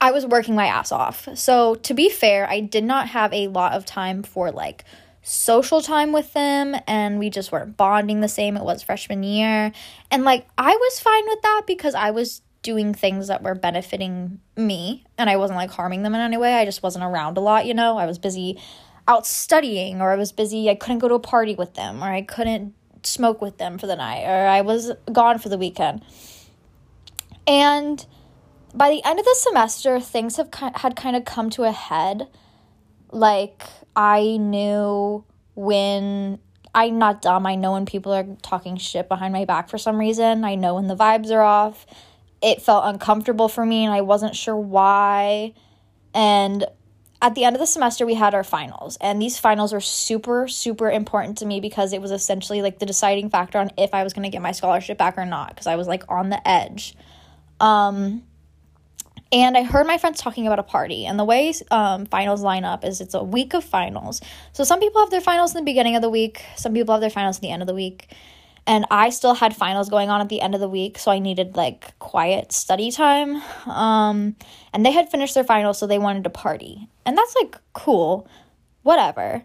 I 0.00 0.12
was 0.12 0.26
working 0.26 0.54
my 0.54 0.66
ass 0.66 0.92
off. 0.92 1.28
So 1.34 1.74
to 1.76 1.94
be 1.94 2.08
fair, 2.08 2.48
I 2.48 2.60
did 2.60 2.84
not 2.84 3.08
have 3.08 3.32
a 3.32 3.48
lot 3.48 3.72
of 3.72 3.84
time 3.84 4.22
for 4.22 4.50
like 4.50 4.84
social 5.22 5.82
time 5.82 6.12
with 6.12 6.32
them 6.32 6.74
and 6.86 7.18
we 7.18 7.28
just 7.28 7.52
weren't 7.52 7.76
bonding 7.76 8.20
the 8.20 8.28
same 8.28 8.56
it 8.56 8.64
was 8.64 8.82
freshman 8.82 9.22
year 9.22 9.70
and 10.10 10.24
like 10.24 10.46
i 10.56 10.74
was 10.74 10.98
fine 10.98 11.26
with 11.26 11.42
that 11.42 11.62
because 11.66 11.94
i 11.94 12.10
was 12.10 12.40
doing 12.62 12.92
things 12.92 13.28
that 13.28 13.42
were 13.42 13.54
benefiting 13.54 14.40
me 14.56 15.04
and 15.16 15.30
I 15.30 15.36
wasn't 15.36 15.56
like 15.56 15.70
harming 15.70 16.02
them 16.02 16.14
in 16.14 16.20
any 16.20 16.36
way. 16.36 16.54
I 16.54 16.64
just 16.64 16.82
wasn't 16.82 17.04
around 17.04 17.38
a 17.38 17.40
lot, 17.40 17.66
you 17.66 17.74
know. 17.74 17.96
I 17.96 18.06
was 18.06 18.18
busy 18.18 18.60
out 19.08 19.26
studying 19.26 20.00
or 20.00 20.10
I 20.10 20.16
was 20.16 20.30
busy 20.30 20.68
I 20.68 20.74
couldn't 20.74 20.98
go 20.98 21.08
to 21.08 21.14
a 21.14 21.20
party 21.20 21.54
with 21.54 21.74
them 21.74 22.02
or 22.02 22.06
I 22.06 22.22
couldn't 22.22 22.74
smoke 23.02 23.40
with 23.40 23.58
them 23.58 23.78
for 23.78 23.86
the 23.86 23.96
night 23.96 24.24
or 24.24 24.46
I 24.46 24.60
was 24.60 24.92
gone 25.10 25.38
for 25.38 25.48
the 25.48 25.56
weekend. 25.56 26.02
And 27.46 28.04
by 28.74 28.90
the 28.90 29.02
end 29.04 29.18
of 29.18 29.24
the 29.24 29.36
semester, 29.38 29.98
things 29.98 30.36
have 30.36 30.52
had 30.54 30.96
kind 30.96 31.16
of 31.16 31.24
come 31.24 31.50
to 31.50 31.64
a 31.64 31.72
head. 31.72 32.28
Like 33.10 33.62
I 33.96 34.36
knew 34.36 35.24
when 35.54 36.38
I'm 36.74 36.98
not 36.98 37.22
dumb. 37.22 37.46
I 37.46 37.56
know 37.56 37.72
when 37.72 37.86
people 37.86 38.12
are 38.12 38.26
talking 38.42 38.76
shit 38.76 39.08
behind 39.08 39.32
my 39.32 39.44
back 39.46 39.68
for 39.68 39.78
some 39.78 39.98
reason. 39.98 40.44
I 40.44 40.54
know 40.54 40.74
when 40.74 40.86
the 40.86 40.94
vibes 40.94 41.30
are 41.30 41.42
off 41.42 41.86
it 42.42 42.62
felt 42.62 42.84
uncomfortable 42.86 43.48
for 43.48 43.64
me 43.64 43.84
and 43.84 43.92
I 43.92 44.00
wasn't 44.00 44.34
sure 44.34 44.56
why. 44.56 45.54
And 46.14 46.66
at 47.22 47.34
the 47.34 47.44
end 47.44 47.54
of 47.54 47.60
the 47.60 47.66
semester, 47.66 48.06
we 48.06 48.14
had 48.14 48.34
our 48.34 48.44
finals, 48.44 48.96
and 49.00 49.20
these 49.20 49.38
finals 49.38 49.74
were 49.74 49.80
super, 49.80 50.48
super 50.48 50.90
important 50.90 51.38
to 51.38 51.46
me 51.46 51.60
because 51.60 51.92
it 51.92 52.00
was 52.00 52.10
essentially 52.10 52.62
like 52.62 52.78
the 52.78 52.86
deciding 52.86 53.28
factor 53.28 53.58
on 53.58 53.70
if 53.76 53.92
I 53.92 54.04
was 54.04 54.14
going 54.14 54.22
to 54.22 54.30
get 54.30 54.40
my 54.40 54.52
scholarship 54.52 54.96
back 54.96 55.18
or 55.18 55.26
not 55.26 55.50
because 55.50 55.66
I 55.66 55.76
was 55.76 55.86
like 55.86 56.02
on 56.08 56.30
the 56.30 56.48
edge. 56.48 56.96
Um, 57.60 58.22
and 59.32 59.56
I 59.56 59.62
heard 59.64 59.86
my 59.86 59.98
friends 59.98 60.20
talking 60.20 60.46
about 60.46 60.58
a 60.58 60.64
party, 60.64 61.04
and 61.04 61.18
the 61.18 61.24
way 61.24 61.52
um, 61.70 62.06
finals 62.06 62.40
line 62.40 62.64
up 62.64 62.84
is 62.86 63.02
it's 63.02 63.14
a 63.14 63.22
week 63.22 63.52
of 63.52 63.62
finals. 63.62 64.22
So 64.52 64.64
some 64.64 64.80
people 64.80 65.02
have 65.02 65.10
their 65.10 65.20
finals 65.20 65.54
in 65.54 65.62
the 65.62 65.70
beginning 65.70 65.96
of 65.96 66.02
the 66.02 66.10
week, 66.10 66.42
some 66.56 66.72
people 66.72 66.94
have 66.94 67.02
their 67.02 67.10
finals 67.10 67.36
at 67.36 67.42
the 67.42 67.50
end 67.50 67.62
of 67.62 67.68
the 67.68 67.74
week 67.74 68.08
and 68.70 68.86
I 68.88 69.10
still 69.10 69.34
had 69.34 69.56
finals 69.56 69.88
going 69.88 70.10
on 70.10 70.20
at 70.20 70.28
the 70.28 70.40
end 70.40 70.54
of 70.54 70.60
the 70.60 70.68
week, 70.68 70.96
so 70.96 71.10
I 71.10 71.18
needed 71.18 71.56
like 71.56 71.98
quiet 71.98 72.52
study 72.52 72.92
time. 72.92 73.42
Um, 73.66 74.36
and 74.72 74.86
they 74.86 74.92
had 74.92 75.10
finished 75.10 75.34
their 75.34 75.42
finals, 75.42 75.76
so 75.76 75.88
they 75.88 75.98
wanted 75.98 76.22
to 76.22 76.30
party. 76.30 76.86
And 77.04 77.18
that's 77.18 77.34
like 77.34 77.56
cool, 77.72 78.28
whatever. 78.84 79.44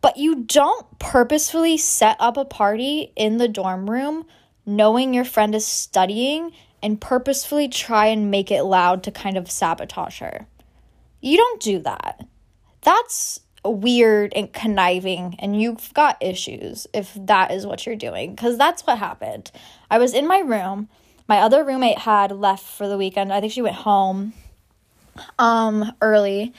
But 0.00 0.16
you 0.16 0.44
don't 0.44 0.96
purposefully 1.00 1.76
set 1.76 2.16
up 2.20 2.36
a 2.36 2.44
party 2.44 3.10
in 3.16 3.38
the 3.38 3.48
dorm 3.48 3.90
room 3.90 4.26
knowing 4.64 5.12
your 5.12 5.24
friend 5.24 5.52
is 5.52 5.66
studying 5.66 6.52
and 6.84 7.00
purposefully 7.00 7.66
try 7.66 8.06
and 8.06 8.30
make 8.30 8.52
it 8.52 8.62
loud 8.62 9.02
to 9.02 9.10
kind 9.10 9.36
of 9.36 9.50
sabotage 9.50 10.20
her. 10.20 10.46
You 11.20 11.36
don't 11.36 11.60
do 11.60 11.80
that. 11.80 12.28
That's 12.82 13.40
weird 13.64 14.32
and 14.34 14.52
conniving 14.52 15.36
and 15.38 15.60
you've 15.60 15.92
got 15.94 16.16
issues 16.20 16.86
if 16.92 17.12
that 17.14 17.50
is 17.50 17.66
what 17.66 17.86
you're 17.86 17.94
doing 17.94 18.34
because 18.34 18.58
that's 18.58 18.82
what 18.86 18.98
happened 18.98 19.52
i 19.90 19.98
was 19.98 20.14
in 20.14 20.26
my 20.26 20.40
room 20.40 20.88
my 21.28 21.38
other 21.38 21.62
roommate 21.62 21.98
had 21.98 22.32
left 22.32 22.64
for 22.64 22.88
the 22.88 22.98
weekend 22.98 23.32
i 23.32 23.40
think 23.40 23.52
she 23.52 23.62
went 23.62 23.76
home 23.76 24.32
um, 25.38 25.92
early, 26.00 26.52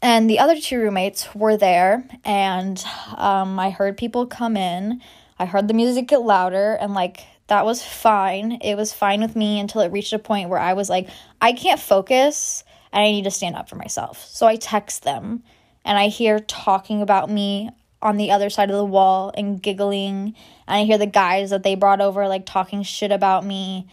and 0.00 0.28
the 0.28 0.38
other 0.38 0.58
two 0.58 0.78
roommates 0.78 1.34
were 1.34 1.56
there, 1.56 2.04
and 2.24 2.82
um, 3.16 3.58
I 3.58 3.70
heard 3.70 3.96
people 3.96 4.26
come 4.26 4.56
in. 4.56 5.00
I 5.38 5.46
heard 5.46 5.68
the 5.68 5.74
music 5.74 6.08
get 6.08 6.22
louder, 6.22 6.74
and 6.74 6.94
like 6.94 7.24
that 7.48 7.64
was 7.64 7.82
fine. 7.82 8.52
It 8.62 8.76
was 8.76 8.92
fine 8.92 9.20
with 9.20 9.36
me 9.36 9.60
until 9.60 9.82
it 9.82 9.92
reached 9.92 10.12
a 10.12 10.18
point 10.18 10.48
where 10.48 10.58
I 10.58 10.72
was 10.72 10.88
like, 10.88 11.08
I 11.40 11.52
can't 11.52 11.80
focus 11.80 12.64
and 12.92 13.02
I 13.02 13.10
need 13.10 13.24
to 13.24 13.30
stand 13.30 13.56
up 13.56 13.68
for 13.68 13.76
myself. 13.76 14.24
So 14.28 14.46
I 14.46 14.56
text 14.56 15.02
them 15.02 15.42
and 15.84 15.98
I 15.98 16.08
hear 16.08 16.40
talking 16.40 17.02
about 17.02 17.30
me 17.30 17.70
on 18.00 18.16
the 18.16 18.32
other 18.32 18.50
side 18.50 18.70
of 18.70 18.76
the 18.76 18.84
wall 18.84 19.32
and 19.36 19.62
giggling. 19.62 20.34
And 20.66 20.80
I 20.80 20.84
hear 20.84 20.98
the 20.98 21.06
guys 21.06 21.50
that 21.50 21.62
they 21.62 21.76
brought 21.76 22.00
over 22.00 22.26
like 22.28 22.46
talking 22.46 22.82
shit 22.82 23.12
about 23.12 23.44
me. 23.44 23.86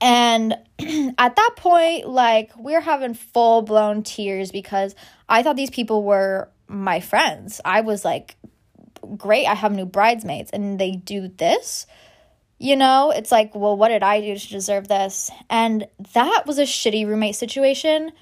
And 0.00 0.52
at 1.18 1.36
that 1.36 1.50
point, 1.56 2.08
like, 2.08 2.50
we're 2.56 2.80
having 2.80 3.14
full 3.14 3.62
blown 3.62 4.02
tears 4.02 4.52
because 4.52 4.94
I 5.28 5.42
thought 5.42 5.56
these 5.56 5.70
people 5.70 6.02
were 6.02 6.50
my 6.68 7.00
friends. 7.00 7.60
I 7.64 7.80
was 7.80 8.04
like, 8.04 8.36
great, 9.16 9.46
I 9.46 9.54
have 9.54 9.72
new 9.72 9.86
bridesmaids, 9.86 10.50
and 10.50 10.78
they 10.78 10.92
do 10.92 11.28
this. 11.28 11.86
You 12.58 12.76
know, 12.76 13.10
it's 13.10 13.32
like, 13.32 13.54
well, 13.54 13.76
what 13.76 13.88
did 13.88 14.02
I 14.02 14.20
do 14.20 14.36
to 14.36 14.48
deserve 14.48 14.88
this? 14.88 15.30
And 15.50 15.86
that 16.14 16.44
was 16.46 16.58
a 16.58 16.62
shitty 16.62 17.06
roommate 17.06 17.34
situation 17.36 18.12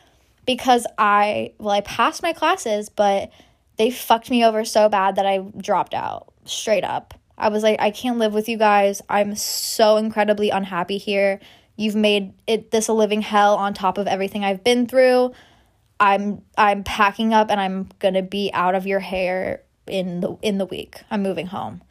because 0.47 0.87
I, 0.99 1.55
well, 1.59 1.71
I 1.71 1.81
passed 1.83 2.23
my 2.23 2.33
classes, 2.33 2.89
but 2.89 3.31
they 3.77 3.91
fucked 3.91 4.31
me 4.31 4.45
over 4.45 4.65
so 4.65 4.89
bad 4.89 5.17
that 5.17 5.27
I 5.27 5.39
dropped 5.39 5.95
out 5.95 6.33
straight 6.45 6.85
up. 6.85 7.15
I 7.39 7.49
was 7.49 7.63
like, 7.63 7.81
I 7.81 7.91
can't 7.91 8.19
live 8.19 8.35
with 8.35 8.49
you 8.49 8.57
guys. 8.57 9.03
I'm 9.09 9.35
so 9.35 9.97
incredibly 9.97 10.51
unhappy 10.51 10.99
here. 10.99 11.41
You've 11.77 11.97
made 11.97 12.35
it 12.47 12.71
this 12.71 12.89
a 12.89 12.93
living 12.93 13.23
hell 13.23 13.57
on 13.57 13.75
top 13.75 13.99
of 13.99 14.07
everything 14.07 14.45
I've 14.45 14.63
been 14.63 14.87
through. 14.87 15.33
I'm 15.99 16.43
I'm 16.59 16.85
packing 16.85 17.33
up 17.33 17.51
and 17.51 17.61
I'm 17.61 17.89
going 17.99 18.15
to 18.15 18.23
be 18.23 18.51
out 18.53 18.75
of 18.75 18.87
your 18.87 19.01
hair 19.01 19.63
in 19.87 20.21
the 20.21 20.37
in 20.43 20.59
the 20.59 20.67
week. 20.67 21.01
I'm 21.11 21.23
moving 21.23 21.47
home. 21.47 21.83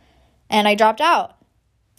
And 0.50 0.68
I 0.68 0.76
dropped 0.76 1.02
out. 1.02 1.36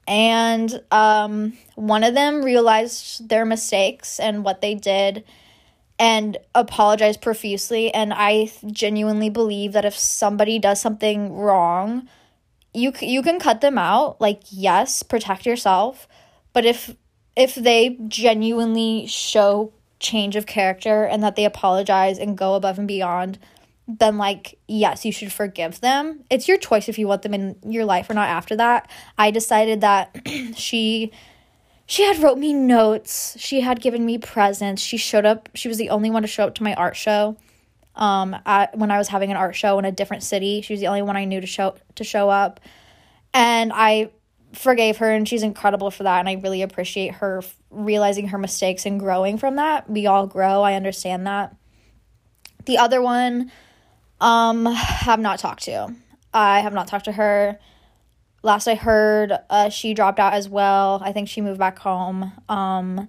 And 0.06 0.82
um 0.90 1.54
one 1.74 2.04
of 2.04 2.14
them 2.14 2.44
realized 2.44 3.28
their 3.28 3.44
mistakes 3.44 4.20
and 4.20 4.44
what 4.44 4.60
they 4.60 4.74
did 4.74 5.24
and 6.02 6.36
apologize 6.52 7.16
profusely 7.16 7.94
and 7.94 8.12
I 8.12 8.50
genuinely 8.72 9.30
believe 9.30 9.72
that 9.74 9.84
if 9.84 9.96
somebody 9.96 10.58
does 10.58 10.80
something 10.80 11.32
wrong, 11.32 12.08
you 12.74 12.92
you 13.00 13.22
can 13.22 13.38
cut 13.38 13.60
them 13.60 13.78
out. 13.78 14.20
Like 14.20 14.40
yes, 14.50 15.04
protect 15.04 15.46
yourself, 15.46 16.08
but 16.52 16.64
if 16.64 16.96
if 17.36 17.54
they 17.54 18.00
genuinely 18.08 19.06
show 19.06 19.72
change 20.00 20.34
of 20.34 20.44
character 20.44 21.04
and 21.04 21.22
that 21.22 21.36
they 21.36 21.44
apologize 21.44 22.18
and 22.18 22.36
go 22.36 22.56
above 22.56 22.80
and 22.80 22.88
beyond, 22.88 23.38
then 23.86 24.18
like 24.18 24.58
yes, 24.66 25.04
you 25.04 25.12
should 25.12 25.32
forgive 25.32 25.80
them. 25.82 26.24
It's 26.30 26.48
your 26.48 26.58
choice 26.58 26.88
if 26.88 26.98
you 26.98 27.06
want 27.06 27.22
them 27.22 27.32
in 27.32 27.54
your 27.64 27.84
life 27.84 28.10
or 28.10 28.14
not 28.14 28.28
after 28.28 28.56
that. 28.56 28.90
I 29.16 29.30
decided 29.30 29.82
that 29.82 30.20
she 30.56 31.12
she 31.86 32.04
had 32.04 32.22
wrote 32.22 32.38
me 32.38 32.52
notes. 32.52 33.36
She 33.38 33.60
had 33.60 33.80
given 33.80 34.04
me 34.06 34.18
presents. 34.18 34.82
She 34.82 34.96
showed 34.96 35.26
up. 35.26 35.48
She 35.54 35.68
was 35.68 35.78
the 35.78 35.90
only 35.90 36.10
one 36.10 36.22
to 36.22 36.28
show 36.28 36.46
up 36.46 36.54
to 36.56 36.62
my 36.62 36.74
art 36.74 36.96
show. 36.96 37.36
Um, 37.94 38.34
at, 38.46 38.76
when 38.76 38.90
I 38.90 38.98
was 38.98 39.08
having 39.08 39.30
an 39.30 39.36
art 39.36 39.54
show 39.54 39.78
in 39.78 39.84
a 39.84 39.92
different 39.92 40.22
city, 40.22 40.62
she 40.62 40.72
was 40.72 40.80
the 40.80 40.86
only 40.86 41.02
one 41.02 41.16
I 41.16 41.24
knew 41.24 41.40
to 41.40 41.46
show 41.46 41.74
to 41.96 42.04
show 42.04 42.30
up, 42.30 42.60
and 43.34 43.72
I 43.74 44.10
forgave 44.54 44.98
her 44.98 45.10
and 45.10 45.26
she's 45.26 45.42
incredible 45.42 45.90
for 45.90 46.02
that 46.02 46.18
and 46.18 46.28
I 46.28 46.34
really 46.34 46.60
appreciate 46.60 47.14
her 47.14 47.42
realizing 47.70 48.28
her 48.28 48.38
mistakes 48.38 48.84
and 48.84 49.00
growing 49.00 49.38
from 49.38 49.56
that. 49.56 49.88
We 49.88 50.06
all 50.06 50.26
grow, 50.26 50.62
I 50.62 50.74
understand 50.74 51.26
that. 51.26 51.56
The 52.66 52.78
other 52.78 53.00
one 53.00 53.50
um 54.20 54.66
have 54.66 55.20
not 55.20 55.38
talked 55.38 55.64
to. 55.64 55.94
I 56.34 56.60
have 56.60 56.74
not 56.74 56.86
talked 56.86 57.06
to 57.06 57.12
her. 57.12 57.58
Last 58.42 58.66
I 58.66 58.74
heard, 58.74 59.32
uh, 59.50 59.68
she 59.68 59.94
dropped 59.94 60.18
out 60.18 60.34
as 60.34 60.48
well. 60.48 61.00
I 61.04 61.12
think 61.12 61.28
she 61.28 61.40
moved 61.40 61.58
back 61.58 61.78
home. 61.78 62.32
Um 62.48 63.08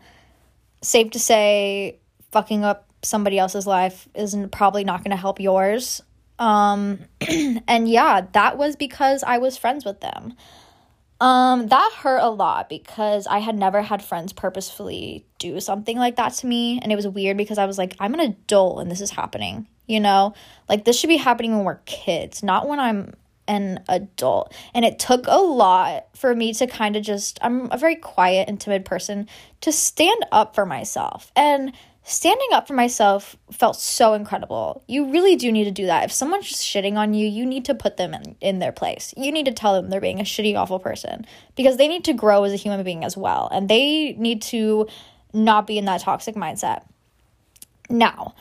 safe 0.81 1.11
to 1.11 1.19
say 1.19 1.99
fucking 2.31 2.63
up 2.65 2.89
somebody 3.03 3.39
else's 3.39 3.65
life 3.65 4.07
is 4.13 4.35
probably 4.51 4.83
not 4.83 4.99
going 4.99 5.11
to 5.11 5.17
help 5.17 5.39
yours. 5.39 6.01
Um 6.39 6.99
and 7.67 7.89
yeah, 7.89 8.27
that 8.33 8.57
was 8.57 8.75
because 8.75 9.23
I 9.23 9.37
was 9.37 9.57
friends 9.57 9.85
with 9.85 10.01
them. 10.01 10.33
Um, 11.23 11.67
that 11.67 11.91
hurt 11.99 12.19
a 12.19 12.29
lot 12.29 12.67
because 12.67 13.27
I 13.27 13.39
had 13.39 13.57
never 13.57 13.81
had 13.81 14.03
friends 14.03 14.33
purposefully 14.33 15.25
do 15.39 15.61
something 15.61 15.97
like 15.97 16.17
that 16.17 16.33
to 16.33 16.47
me. 16.47 16.81
And 16.81 16.91
it 16.91 16.97
was 16.97 17.07
weird 17.07 17.37
because 17.37 17.57
I 17.57 17.65
was 17.65 17.77
like, 17.77 17.95
I'm 17.97 18.13
an 18.13 18.19
adult 18.19 18.81
and 18.81 18.91
this 18.91 18.99
is 18.99 19.11
happening, 19.11 19.65
you 19.87 20.01
know? 20.01 20.33
Like, 20.67 20.83
this 20.83 20.99
should 20.99 21.07
be 21.07 21.15
happening 21.15 21.55
when 21.55 21.63
we're 21.63 21.79
kids, 21.85 22.43
not 22.43 22.67
when 22.67 22.81
I'm 22.81 23.13
an 23.47 23.83
adult. 23.87 24.53
And 24.73 24.85
it 24.85 24.99
took 24.99 25.25
a 25.27 25.37
lot 25.37 26.07
for 26.15 26.35
me 26.35 26.53
to 26.53 26.67
kind 26.67 26.95
of 26.95 27.03
just, 27.03 27.39
I'm 27.41 27.71
a 27.71 27.77
very 27.77 27.95
quiet 27.95 28.47
and 28.47 28.59
timid 28.59 28.85
person, 28.85 29.27
to 29.61 29.71
stand 29.71 30.25
up 30.31 30.55
for 30.55 30.65
myself. 30.65 31.31
And 31.35 31.73
standing 32.03 32.49
up 32.51 32.67
for 32.67 32.73
myself 32.73 33.35
felt 33.51 33.77
so 33.77 34.13
incredible. 34.13 34.83
You 34.87 35.09
really 35.11 35.35
do 35.35 35.51
need 35.51 35.65
to 35.65 35.71
do 35.71 35.85
that. 35.85 36.05
If 36.05 36.11
someone's 36.11 36.49
just 36.49 36.63
shitting 36.63 36.95
on 36.95 37.13
you, 37.13 37.27
you 37.27 37.45
need 37.45 37.65
to 37.65 37.75
put 37.75 37.97
them 37.97 38.13
in, 38.13 38.35
in 38.41 38.59
their 38.59 38.71
place. 38.71 39.13
You 39.15 39.31
need 39.31 39.45
to 39.45 39.53
tell 39.53 39.73
them 39.73 39.89
they're 39.89 40.01
being 40.01 40.19
a 40.19 40.23
shitty, 40.23 40.55
awful 40.55 40.79
person 40.79 41.25
because 41.55 41.77
they 41.77 41.87
need 41.87 42.03
to 42.05 42.13
grow 42.13 42.43
as 42.43 42.51
a 42.51 42.57
human 42.57 42.83
being 42.83 43.03
as 43.03 43.15
well. 43.15 43.49
And 43.51 43.69
they 43.69 44.13
need 44.13 44.41
to 44.43 44.87
not 45.33 45.65
be 45.65 45.77
in 45.77 45.85
that 45.85 46.01
toxic 46.01 46.35
mindset. 46.35 46.83
Now, 47.89 48.35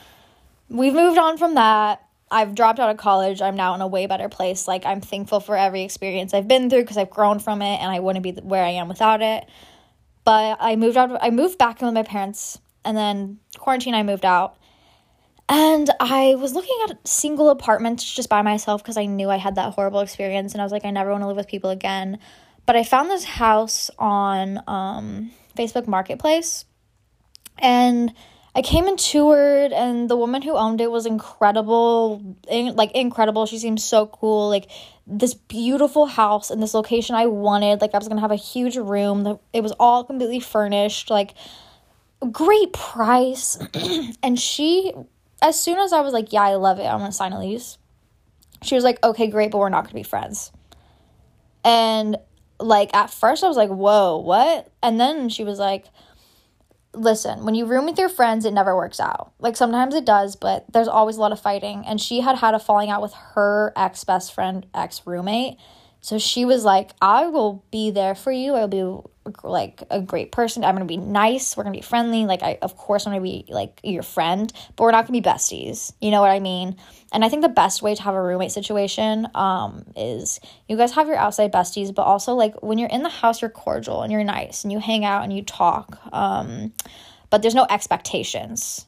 we've 0.69 0.95
moved 0.95 1.19
on 1.19 1.39
from 1.39 1.55
that. 1.55 2.05
I've 2.33 2.55
dropped 2.55 2.81
out 2.81 2.91
of 2.91 2.97
college. 2.97 3.43
I'm 3.43 3.57
now 3.57 3.75
in 3.75 3.81
a 3.81 3.87
way 3.87 4.07
better 4.07 4.29
place. 4.29 4.67
Like, 4.67 4.87
I'm 4.87 5.01
thankful 5.01 5.41
for 5.41 5.57
every 5.57 5.83
experience 5.83 6.33
I've 6.33 6.49
been 6.49 6.71
through 6.71 6.83
because 6.83 6.97
I've 6.97 7.11
grown 7.11 7.39
from 7.39 7.61
it 7.63 7.77
and 7.81 7.93
I 7.93 8.01
wouldn't 8.01 8.23
be 8.23 8.33
where 8.33 8.65
I 8.65 8.71
am 8.71 8.89
without 8.89 9.21
it. 9.21 9.45
But 10.25 10.57
I 10.61 10.77
moved 10.77 10.97
out, 10.97 11.17
I 11.21 11.31
moved 11.31 11.59
back 11.59 11.81
in 11.81 11.87
with 11.87 11.95
my 11.95 12.03
parents 12.03 12.59
and 12.85 12.97
then 12.97 13.39
quarantine 13.59 13.95
I 13.95 14.03
moved 14.03 14.25
out. 14.25 14.57
And 15.49 15.91
I 16.01 16.37
was 16.37 16.55
looking 16.55 16.77
at 16.89 17.07
single 17.07 17.51
apartments 17.51 18.11
just 18.11 18.29
by 18.29 18.41
myself 18.43 18.83
because 18.83 18.97
I 18.97 19.05
knew 19.05 19.29
I 19.29 19.37
had 19.37 19.57
that 19.57 19.75
horrible 19.75 20.01
experience 20.01 20.53
and 20.53 20.63
I 20.63 20.65
was 20.65 20.73
like 20.73 20.85
I 20.85 20.91
never 20.91 21.11
want 21.11 21.23
to 21.23 21.27
live 21.27 21.37
with 21.37 21.49
people 21.49 21.71
again. 21.71 22.19
But 22.65 22.77
I 22.77 22.85
found 22.85 23.11
this 23.11 23.25
house 23.25 23.91
on 23.99 24.63
um, 24.67 25.33
Facebook 25.57 25.87
Marketplace 25.87 26.65
and 27.59 28.15
I 28.55 28.61
came 28.61 28.87
and 28.87 28.99
toured 28.99 29.73
and 29.73 30.11
the 30.11 30.17
woman 30.17 30.43
who 30.43 30.53
owned 30.53 30.81
it 30.81 30.91
was 30.91 31.07
incredible, 31.07 32.37
in, 32.49 32.77
like 32.77 32.93
incredible. 32.93 33.47
She 33.47 33.59
seemed 33.59 33.81
so 33.81 34.07
cool. 34.07 34.51
Like 34.51 34.71
this 35.07 35.33
beautiful 35.33 36.07
house 36.07 36.51
in 36.51 36.61
this 36.61 36.75
location 36.75 37.17
I 37.17 37.27
wanted. 37.27 37.81
Like 37.81 37.95
I 37.95 37.99
was 37.99 38.09
to 38.09 38.21
have 38.21 38.31
a 38.31 38.37
huge 38.37 38.77
room. 38.77 39.39
It 39.53 39.63
was 39.63 39.73
all 39.81 40.05
completely 40.05 40.41
furnished. 40.41 41.09
Like 41.09 41.35
great 42.31 42.73
price. 42.73 43.59
and 44.23 44.39
she, 44.39 44.93
as 45.41 45.61
soon 45.61 45.79
as 45.79 45.93
I 45.93 46.01
was 46.01 46.13
like, 46.13 46.33
yeah, 46.33 46.43
I 46.43 46.55
love 46.55 46.79
it, 46.79 46.85
I'm 46.85 46.99
gonna 46.99 47.13
sign 47.13 47.33
a 47.33 47.41
lease, 47.41 47.79
she 48.63 48.75
was 48.75 48.85
like, 48.85 49.03
okay, 49.03 49.27
great, 49.27 49.51
but 49.51 49.59
we're 49.59 49.69
not 49.69 49.85
gonna 49.85 49.95
be 49.95 50.03
friends. 50.03 50.53
And 51.65 52.17
like 52.61 52.95
at 52.95 53.11
first 53.11 53.43
I 53.43 53.49
was 53.49 53.57
like, 53.57 53.71
whoa, 53.71 54.19
what? 54.19 54.71
And 54.83 55.01
then 55.01 55.29
she 55.29 55.45
was 55.45 55.59
like, 55.59 55.87
listen, 56.95 57.45
when 57.45 57.55
you 57.55 57.67
room 57.67 57.87
with 57.87 57.99
your 57.99 58.09
friends, 58.09 58.45
it 58.45 58.53
never 58.53 58.77
works 58.77 59.01
out. 59.01 59.33
Like 59.39 59.57
sometimes 59.57 59.95
it 59.95 60.05
does, 60.05 60.37
but 60.37 60.65
there's 60.73 60.89
always 60.89 61.17
a 61.17 61.21
lot 61.21 61.33
of 61.33 61.41
fighting. 61.41 61.85
And 61.87 62.01
she 62.01 62.21
had 62.21 62.37
had 62.37 62.55
a 62.55 62.59
falling 62.59 62.91
out 62.91 63.03
with 63.03 63.15
her 63.35 63.73
ex 63.77 64.05
best 64.05 64.35
friend, 64.35 64.67
ex 64.75 65.03
roommate. 65.07 65.59
So 66.01 66.19
she 66.19 66.45
was 66.45 66.65
like, 66.65 66.91
I 67.01 67.27
will 67.27 67.65
be 67.71 67.91
there 67.91 68.15
for 68.15 68.33
you. 68.33 68.55
I'll 68.55 68.69
be 68.69 68.99
like 69.45 69.83
a 69.91 70.01
great 70.01 70.33
person. 70.33 70.65
I'm 70.65 70.75
gonna 70.75 70.85
be 70.85 70.97
nice. 70.97 71.57
We're 71.57 71.65
gonna 71.65 71.77
be 71.77 71.83
friendly. 71.83 72.27
Like 72.27 72.43
I, 72.43 72.59
of 72.63 72.77
course, 72.77 73.07
I'm 73.07 73.13
gonna 73.13 73.23
be 73.23 73.45
like 73.49 73.81
your 73.83 74.03
friend, 74.03 74.53
but 74.77 74.85
we're 74.85 74.91
not 74.91 75.07
gonna 75.07 75.21
be 75.21 75.27
besties. 75.27 75.93
You 76.01 76.11
know 76.11 76.21
what 76.21 76.31
I 76.31 76.41
mean? 76.41 76.77
And 77.13 77.25
I 77.25 77.29
think 77.29 77.43
the 77.43 77.49
best 77.49 77.83
way 77.83 77.95
to 77.95 78.03
have 78.03 78.15
a 78.15 78.23
roommate 78.23 78.53
situation 78.53 79.29
um, 79.35 79.85
is 79.97 80.41
you 80.69 80.77
guys 80.77 80.93
have 80.93 81.07
your 81.07 81.17
outside 81.17 81.53
besties, 81.53 81.95
but 81.95 82.03
also 82.03 82.35
like 82.35 82.63
when 82.63 82.79
you're 82.79 82.89
in 82.89 83.03
the 83.03 83.09
house, 83.09 83.43
you're 83.43 83.51
cordial 83.51 84.03
and 84.03 84.13
you're 84.13 84.25
nice 84.25 84.65
and 84.65 84.73
you 84.73 84.79
hang 84.79 85.05
out 85.05 85.23
and 85.23 85.33
you 85.33 85.43
talk. 85.43 85.99
Um, 86.13 86.73
but 87.31 87.43
there's 87.43 87.55
no 87.55 87.67
expectations 87.71 88.87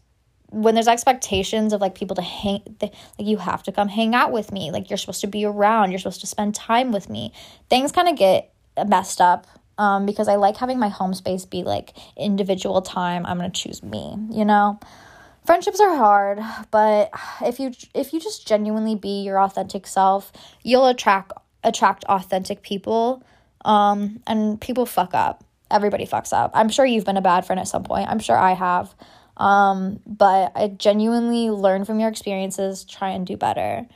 when 0.50 0.74
there's 0.74 0.86
expectations 0.86 1.72
of 1.72 1.80
like 1.80 1.96
people 1.96 2.14
to 2.14 2.22
hang 2.22 2.62
like 2.80 2.92
you 3.18 3.36
have 3.38 3.62
to 3.64 3.72
come 3.72 3.88
hang 3.88 4.14
out 4.14 4.30
with 4.30 4.52
me 4.52 4.70
like 4.70 4.88
you're 4.88 4.96
supposed 4.96 5.20
to 5.20 5.26
be 5.26 5.44
around 5.44 5.90
you're 5.90 5.98
supposed 5.98 6.20
to 6.20 6.28
spend 6.28 6.54
time 6.54 6.92
with 6.92 7.10
me 7.10 7.32
things 7.68 7.90
kind 7.90 8.08
of 8.08 8.16
get 8.16 8.52
messed 8.86 9.20
up 9.20 9.48
um, 9.78 10.06
because 10.06 10.28
I 10.28 10.36
like 10.36 10.56
having 10.56 10.78
my 10.78 10.88
home 10.88 11.14
space 11.14 11.44
be 11.44 11.62
like 11.62 11.96
individual 12.16 12.82
time. 12.82 13.26
I'm 13.26 13.36
gonna 13.36 13.50
choose 13.50 13.82
me, 13.82 14.16
you 14.30 14.44
know. 14.44 14.78
Friendships 15.44 15.80
are 15.80 15.94
hard, 15.94 16.40
but 16.70 17.10
if 17.42 17.60
you 17.60 17.72
if 17.94 18.12
you 18.12 18.20
just 18.20 18.46
genuinely 18.46 18.94
be 18.94 19.22
your 19.22 19.38
authentic 19.40 19.86
self, 19.86 20.32
you'll 20.62 20.86
attract 20.86 21.32
attract 21.62 22.04
authentic 22.04 22.62
people. 22.62 23.22
Um, 23.64 24.20
and 24.26 24.60
people 24.60 24.86
fuck 24.86 25.14
up. 25.14 25.44
Everybody 25.70 26.06
fucks 26.06 26.32
up. 26.32 26.50
I'm 26.54 26.68
sure 26.68 26.84
you've 26.84 27.06
been 27.06 27.16
a 27.16 27.22
bad 27.22 27.46
friend 27.46 27.58
at 27.58 27.68
some 27.68 27.82
point. 27.82 28.08
I'm 28.08 28.18
sure 28.18 28.36
I 28.36 28.52
have. 28.52 28.94
Um, 29.36 30.00
but 30.06 30.52
I 30.54 30.68
genuinely 30.68 31.50
learn 31.50 31.84
from 31.84 31.98
your 31.98 32.08
experiences, 32.08 32.84
try 32.84 33.10
and 33.10 33.26
do 33.26 33.36
better. 33.36 33.86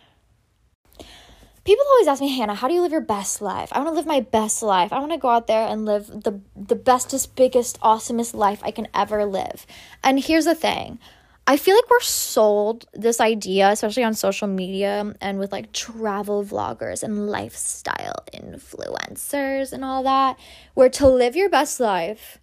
People 1.69 1.85
always 1.91 2.07
ask 2.07 2.23
me, 2.23 2.35
Hannah, 2.35 2.55
how 2.55 2.67
do 2.67 2.73
you 2.73 2.81
live 2.81 2.93
your 2.93 3.03
best 3.03 3.43
life? 3.43 3.69
I 3.73 3.81
want 3.81 3.91
to 3.91 3.95
live 3.95 4.07
my 4.07 4.21
best 4.21 4.63
life. 4.63 4.91
I 4.91 5.01
want 5.01 5.13
to 5.13 5.19
go 5.19 5.29
out 5.29 5.49
there 5.49 5.69
and 5.69 5.85
live 5.85 6.07
the 6.07 6.41
the 6.57 6.75
bestest, 6.75 7.37
biggest, 7.37 7.79
awesomest 7.81 8.33
life 8.33 8.63
I 8.65 8.71
can 8.71 8.89
ever 8.95 9.27
live. 9.27 9.67
And 10.03 10.19
here's 10.19 10.47
the 10.47 10.55
thing. 10.55 10.99
I 11.47 11.59
feel 11.59 11.75
like 11.75 11.91
we're 11.91 12.01
sold 12.01 12.87
this 12.95 13.21
idea, 13.21 13.69
especially 13.69 14.03
on 14.03 14.15
social 14.15 14.49
media 14.49 15.15
and 15.21 15.39
with 15.39 15.53
like 15.53 15.75
travel 15.75 16.43
vloggers 16.43 17.03
and 17.03 17.29
lifestyle 17.29 18.25
influencers 18.33 19.71
and 19.71 19.85
all 19.85 20.03
that, 20.05 20.39
where 20.73 20.89
to 20.89 21.07
live 21.07 21.37
your 21.37 21.51
best 21.51 21.81
life, 21.81 22.39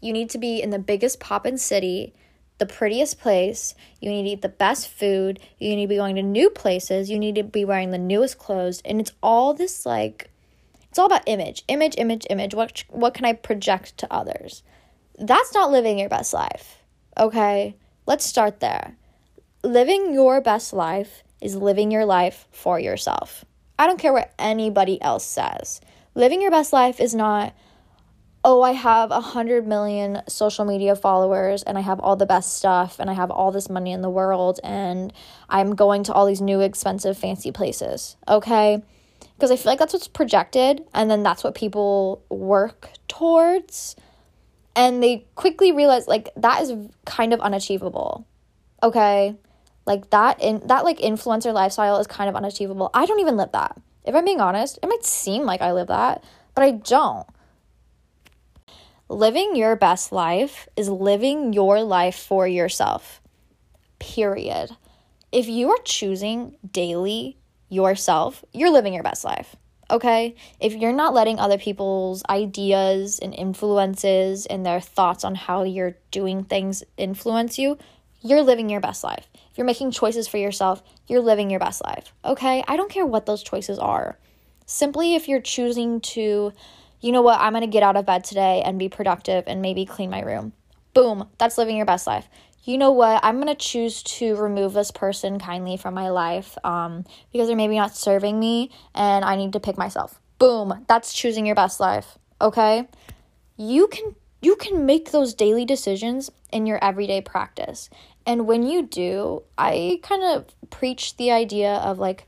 you 0.00 0.14
need 0.14 0.30
to 0.30 0.38
be 0.38 0.62
in 0.62 0.70
the 0.70 0.78
biggest 0.78 1.20
pop 1.20 1.44
in 1.44 1.58
city 1.58 2.14
the 2.60 2.66
prettiest 2.66 3.18
place. 3.18 3.74
You 4.00 4.10
need 4.10 4.22
to 4.22 4.28
eat 4.28 4.42
the 4.42 4.48
best 4.48 4.88
food. 4.88 5.40
You 5.58 5.74
need 5.74 5.86
to 5.86 5.88
be 5.88 5.96
going 5.96 6.14
to 6.14 6.22
new 6.22 6.48
places. 6.50 7.10
You 7.10 7.18
need 7.18 7.34
to 7.34 7.42
be 7.42 7.64
wearing 7.64 7.90
the 7.90 7.98
newest 7.98 8.38
clothes. 8.38 8.80
And 8.84 9.00
it's 9.00 9.12
all 9.20 9.52
this 9.52 9.84
like 9.84 10.30
it's 10.88 10.98
all 10.98 11.06
about 11.06 11.22
image. 11.26 11.64
Image, 11.66 11.94
image, 11.98 12.26
image. 12.30 12.54
What 12.54 12.84
what 12.88 13.14
can 13.14 13.24
I 13.24 13.32
project 13.32 13.98
to 13.98 14.12
others? 14.12 14.62
That's 15.18 15.52
not 15.54 15.72
living 15.72 15.98
your 15.98 16.08
best 16.08 16.32
life. 16.32 16.78
Okay? 17.18 17.74
Let's 18.06 18.24
start 18.24 18.60
there. 18.60 18.96
Living 19.64 20.12
your 20.14 20.40
best 20.40 20.72
life 20.72 21.22
is 21.40 21.56
living 21.56 21.90
your 21.90 22.04
life 22.04 22.46
for 22.52 22.78
yourself. 22.78 23.44
I 23.78 23.86
don't 23.86 23.98
care 23.98 24.12
what 24.12 24.34
anybody 24.38 25.00
else 25.02 25.24
says. 25.24 25.80
Living 26.14 26.42
your 26.42 26.50
best 26.50 26.72
life 26.72 27.00
is 27.00 27.14
not 27.14 27.54
oh, 28.42 28.62
I 28.62 28.72
have 28.72 29.10
a 29.10 29.20
hundred 29.20 29.66
million 29.66 30.22
social 30.26 30.64
media 30.64 30.96
followers 30.96 31.62
and 31.62 31.76
I 31.76 31.82
have 31.82 32.00
all 32.00 32.16
the 32.16 32.26
best 32.26 32.56
stuff 32.56 32.98
and 32.98 33.10
I 33.10 33.12
have 33.12 33.30
all 33.30 33.52
this 33.52 33.68
money 33.68 33.92
in 33.92 34.00
the 34.00 34.08
world 34.08 34.60
and 34.64 35.12
I'm 35.48 35.74
going 35.74 36.04
to 36.04 36.12
all 36.12 36.26
these 36.26 36.40
new 36.40 36.60
expensive 36.60 37.18
fancy 37.18 37.52
places. 37.52 38.16
Okay? 38.26 38.82
Because 39.36 39.50
I 39.50 39.56
feel 39.56 39.72
like 39.72 39.78
that's 39.78 39.92
what's 39.92 40.08
projected 40.08 40.82
and 40.94 41.10
then 41.10 41.22
that's 41.22 41.44
what 41.44 41.54
people 41.54 42.24
work 42.30 42.88
towards. 43.08 43.94
And 44.74 45.02
they 45.02 45.26
quickly 45.34 45.72
realize 45.72 46.08
like 46.08 46.30
that 46.36 46.62
is 46.62 46.72
kind 47.04 47.34
of 47.34 47.40
unachievable. 47.40 48.26
Okay? 48.82 49.36
Like 49.84 50.08
that 50.10 50.40
in 50.40 50.66
that 50.66 50.84
like 50.84 50.98
influencer 51.00 51.52
lifestyle 51.52 51.98
is 51.98 52.06
kind 52.06 52.30
of 52.30 52.36
unachievable. 52.36 52.90
I 52.94 53.04
don't 53.04 53.20
even 53.20 53.36
live 53.36 53.52
that. 53.52 53.76
If 54.04 54.14
I'm 54.14 54.24
being 54.24 54.40
honest, 54.40 54.78
it 54.82 54.86
might 54.86 55.04
seem 55.04 55.42
like 55.42 55.60
I 55.60 55.72
live 55.72 55.88
that, 55.88 56.24
but 56.54 56.64
I 56.64 56.70
don't 56.70 57.26
Living 59.10 59.56
your 59.56 59.74
best 59.74 60.12
life 60.12 60.68
is 60.76 60.88
living 60.88 61.52
your 61.52 61.82
life 61.82 62.14
for 62.14 62.46
yourself. 62.46 63.20
Period. 63.98 64.70
If 65.32 65.48
you 65.48 65.70
are 65.70 65.82
choosing 65.84 66.54
daily 66.70 67.36
yourself, 67.68 68.44
you're 68.52 68.70
living 68.70 68.94
your 68.94 69.02
best 69.02 69.24
life. 69.24 69.56
Okay? 69.90 70.36
If 70.60 70.74
you're 70.74 70.92
not 70.92 71.12
letting 71.12 71.40
other 71.40 71.58
people's 71.58 72.22
ideas 72.30 73.18
and 73.18 73.34
influences 73.34 74.46
and 74.46 74.64
their 74.64 74.80
thoughts 74.80 75.24
on 75.24 75.34
how 75.34 75.64
you're 75.64 75.96
doing 76.12 76.44
things 76.44 76.84
influence 76.96 77.58
you, 77.58 77.78
you're 78.20 78.42
living 78.42 78.70
your 78.70 78.80
best 78.80 79.02
life. 79.02 79.26
If 79.50 79.58
you're 79.58 79.66
making 79.66 79.90
choices 79.90 80.28
for 80.28 80.38
yourself, 80.38 80.84
you're 81.08 81.18
living 81.18 81.50
your 81.50 81.58
best 81.58 81.82
life. 81.82 82.12
Okay? 82.24 82.62
I 82.68 82.76
don't 82.76 82.92
care 82.92 83.06
what 83.06 83.26
those 83.26 83.42
choices 83.42 83.80
are. 83.80 84.20
Simply 84.66 85.16
if 85.16 85.26
you're 85.26 85.40
choosing 85.40 86.00
to 86.00 86.52
you 87.00 87.12
know 87.12 87.22
what, 87.22 87.40
I'm 87.40 87.52
going 87.52 87.62
to 87.62 87.66
get 87.66 87.82
out 87.82 87.96
of 87.96 88.06
bed 88.06 88.24
today 88.24 88.62
and 88.64 88.78
be 88.78 88.88
productive 88.88 89.44
and 89.46 89.62
maybe 89.62 89.86
clean 89.86 90.10
my 90.10 90.20
room. 90.20 90.52
Boom, 90.94 91.28
that's 91.38 91.56
living 91.56 91.76
your 91.76 91.86
best 91.86 92.06
life. 92.06 92.28
You 92.64 92.76
know 92.76 92.90
what, 92.90 93.24
I'm 93.24 93.36
going 93.36 93.48
to 93.48 93.54
choose 93.54 94.02
to 94.02 94.36
remove 94.36 94.74
this 94.74 94.90
person 94.90 95.38
kindly 95.38 95.76
from 95.78 95.94
my 95.94 96.10
life 96.10 96.58
um, 96.62 97.04
because 97.32 97.48
they're 97.48 97.56
maybe 97.56 97.76
not 97.76 97.96
serving 97.96 98.38
me 98.38 98.70
and 98.94 99.24
I 99.24 99.36
need 99.36 99.54
to 99.54 99.60
pick 99.60 99.78
myself. 99.78 100.20
Boom, 100.38 100.84
that's 100.88 101.12
choosing 101.12 101.46
your 101.46 101.54
best 101.54 101.80
life. 101.80 102.18
Okay? 102.40 102.86
You 103.56 103.88
can 103.88 104.14
you 104.42 104.56
can 104.56 104.86
make 104.86 105.10
those 105.10 105.34
daily 105.34 105.66
decisions 105.66 106.30
in 106.50 106.64
your 106.64 106.82
everyday 106.82 107.20
practice. 107.20 107.90
And 108.26 108.46
when 108.46 108.62
you 108.62 108.86
do, 108.86 109.42
I 109.58 110.00
kind 110.02 110.22
of 110.22 110.46
preach 110.70 111.18
the 111.18 111.30
idea 111.30 111.74
of 111.74 111.98
like 111.98 112.26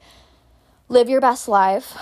live 0.89 1.09
your 1.09 1.23
best 1.23 1.49
life 1.49 1.97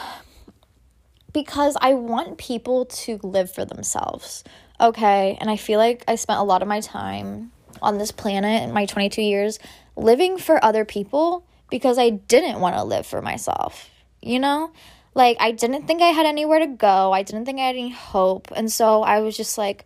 because 1.32 1.76
I 1.80 1.94
want 1.94 2.38
people 2.38 2.86
to 2.86 3.18
live 3.22 3.52
for 3.52 3.64
themselves. 3.64 4.44
Okay. 4.80 5.36
And 5.40 5.50
I 5.50 5.56
feel 5.56 5.78
like 5.78 6.04
I 6.08 6.14
spent 6.14 6.40
a 6.40 6.44
lot 6.44 6.62
of 6.62 6.68
my 6.68 6.80
time 6.80 7.52
on 7.82 7.98
this 7.98 8.12
planet 8.12 8.62
in 8.62 8.72
my 8.72 8.86
22 8.86 9.22
years 9.22 9.58
living 9.96 10.38
for 10.38 10.62
other 10.64 10.84
people 10.84 11.46
because 11.70 11.98
I 11.98 12.10
didn't 12.10 12.60
want 12.60 12.76
to 12.76 12.84
live 12.84 13.06
for 13.06 13.22
myself. 13.22 13.88
You 14.20 14.38
know? 14.38 14.72
Like, 15.14 15.36
I 15.40 15.50
didn't 15.50 15.86
think 15.86 16.02
I 16.02 16.06
had 16.06 16.26
anywhere 16.26 16.60
to 16.60 16.66
go. 16.66 17.12
I 17.12 17.22
didn't 17.22 17.44
think 17.44 17.58
I 17.58 17.66
had 17.66 17.76
any 17.76 17.90
hope. 17.90 18.48
And 18.54 18.70
so 18.70 19.02
I 19.02 19.20
was 19.20 19.36
just 19.36 19.58
like, 19.58 19.84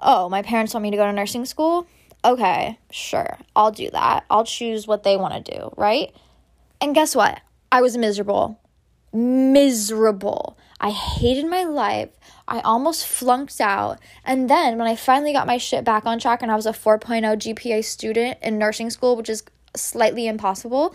oh, 0.00 0.28
my 0.28 0.42
parents 0.42 0.74
want 0.74 0.82
me 0.84 0.90
to 0.90 0.96
go 0.96 1.06
to 1.06 1.12
nursing 1.12 1.44
school? 1.44 1.86
Okay, 2.24 2.78
sure. 2.90 3.38
I'll 3.54 3.70
do 3.70 3.90
that. 3.90 4.24
I'll 4.30 4.44
choose 4.44 4.86
what 4.86 5.02
they 5.02 5.16
want 5.16 5.44
to 5.44 5.52
do, 5.52 5.74
right? 5.76 6.14
And 6.80 6.94
guess 6.94 7.14
what? 7.14 7.40
I 7.70 7.82
was 7.82 7.96
miserable. 7.98 8.58
Miserable. 9.12 10.56
I 10.84 10.90
hated 10.90 11.46
my 11.46 11.64
life. 11.64 12.10
I 12.46 12.60
almost 12.60 13.06
flunked 13.06 13.58
out. 13.58 13.98
And 14.22 14.50
then 14.50 14.76
when 14.76 14.86
I 14.86 14.96
finally 14.96 15.32
got 15.32 15.46
my 15.46 15.56
shit 15.56 15.82
back 15.82 16.04
on 16.04 16.18
track 16.18 16.42
and 16.42 16.52
I 16.52 16.56
was 16.56 16.66
a 16.66 16.72
4.0 16.72 17.22
GPA 17.22 17.82
student 17.82 18.36
in 18.42 18.58
nursing 18.58 18.90
school, 18.90 19.16
which 19.16 19.30
is 19.30 19.44
slightly 19.74 20.26
impossible, 20.26 20.94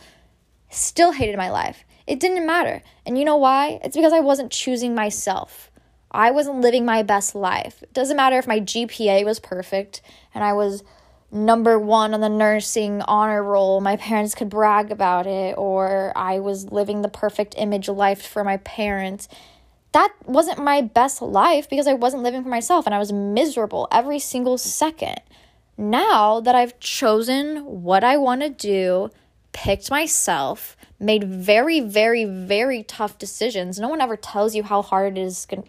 still 0.69 1.13
hated 1.13 1.37
my 1.37 1.49
life. 1.49 1.85
It 2.05 2.19
didn't 2.19 2.45
matter. 2.45 2.83
And 3.03 3.17
you 3.17 3.25
know 3.25 3.37
why? 3.37 3.79
It's 3.83 3.95
because 3.95 4.13
I 4.13 4.19
wasn't 4.19 4.51
choosing 4.51 4.93
myself. 4.93 5.71
I 6.11 6.29
wasn't 6.29 6.61
living 6.61 6.85
my 6.85 7.01
best 7.01 7.33
life. 7.33 7.81
It 7.81 7.91
doesn't 7.91 8.15
matter 8.17 8.37
if 8.37 8.45
my 8.45 8.59
GPA 8.59 9.25
was 9.25 9.39
perfect 9.39 10.03
and 10.35 10.43
I 10.43 10.53
was 10.53 10.83
number 11.31 11.79
one 11.79 12.13
on 12.13 12.21
the 12.21 12.29
nursing 12.29 13.01
honor 13.01 13.41
roll. 13.41 13.81
My 13.81 13.97
parents 13.97 14.35
could 14.35 14.49
brag 14.49 14.91
about 14.91 15.25
it, 15.25 15.55
or 15.57 16.11
I 16.15 16.39
was 16.39 16.71
living 16.71 17.01
the 17.01 17.09
perfect 17.09 17.55
image 17.57 17.87
life 17.87 18.21
for 18.21 18.43
my 18.43 18.57
parents 18.57 19.27
that 19.91 20.13
wasn't 20.25 20.63
my 20.63 20.81
best 20.81 21.21
life 21.21 21.69
because 21.69 21.87
I 21.87 21.93
wasn't 21.93 22.23
living 22.23 22.43
for 22.43 22.49
myself 22.49 22.85
and 22.85 22.93
I 22.93 22.99
was 22.99 23.11
miserable 23.11 23.87
every 23.91 24.19
single 24.19 24.57
second. 24.57 25.19
Now 25.77 26.41
that 26.41 26.55
I've 26.55 26.79
chosen 26.79 27.63
what 27.65 28.03
I 28.03 28.17
want 28.17 28.41
to 28.41 28.49
do, 28.49 29.09
picked 29.51 29.89
myself, 29.89 30.77
made 30.99 31.23
very, 31.23 31.79
very, 31.79 32.25
very 32.25 32.83
tough 32.83 33.17
decisions. 33.17 33.79
No 33.79 33.87
one 33.87 34.01
ever 34.01 34.17
tells 34.17 34.53
you 34.53 34.63
how 34.63 34.81
hard 34.81 35.17
it 35.17 35.21
is 35.21 35.45
going 35.45 35.63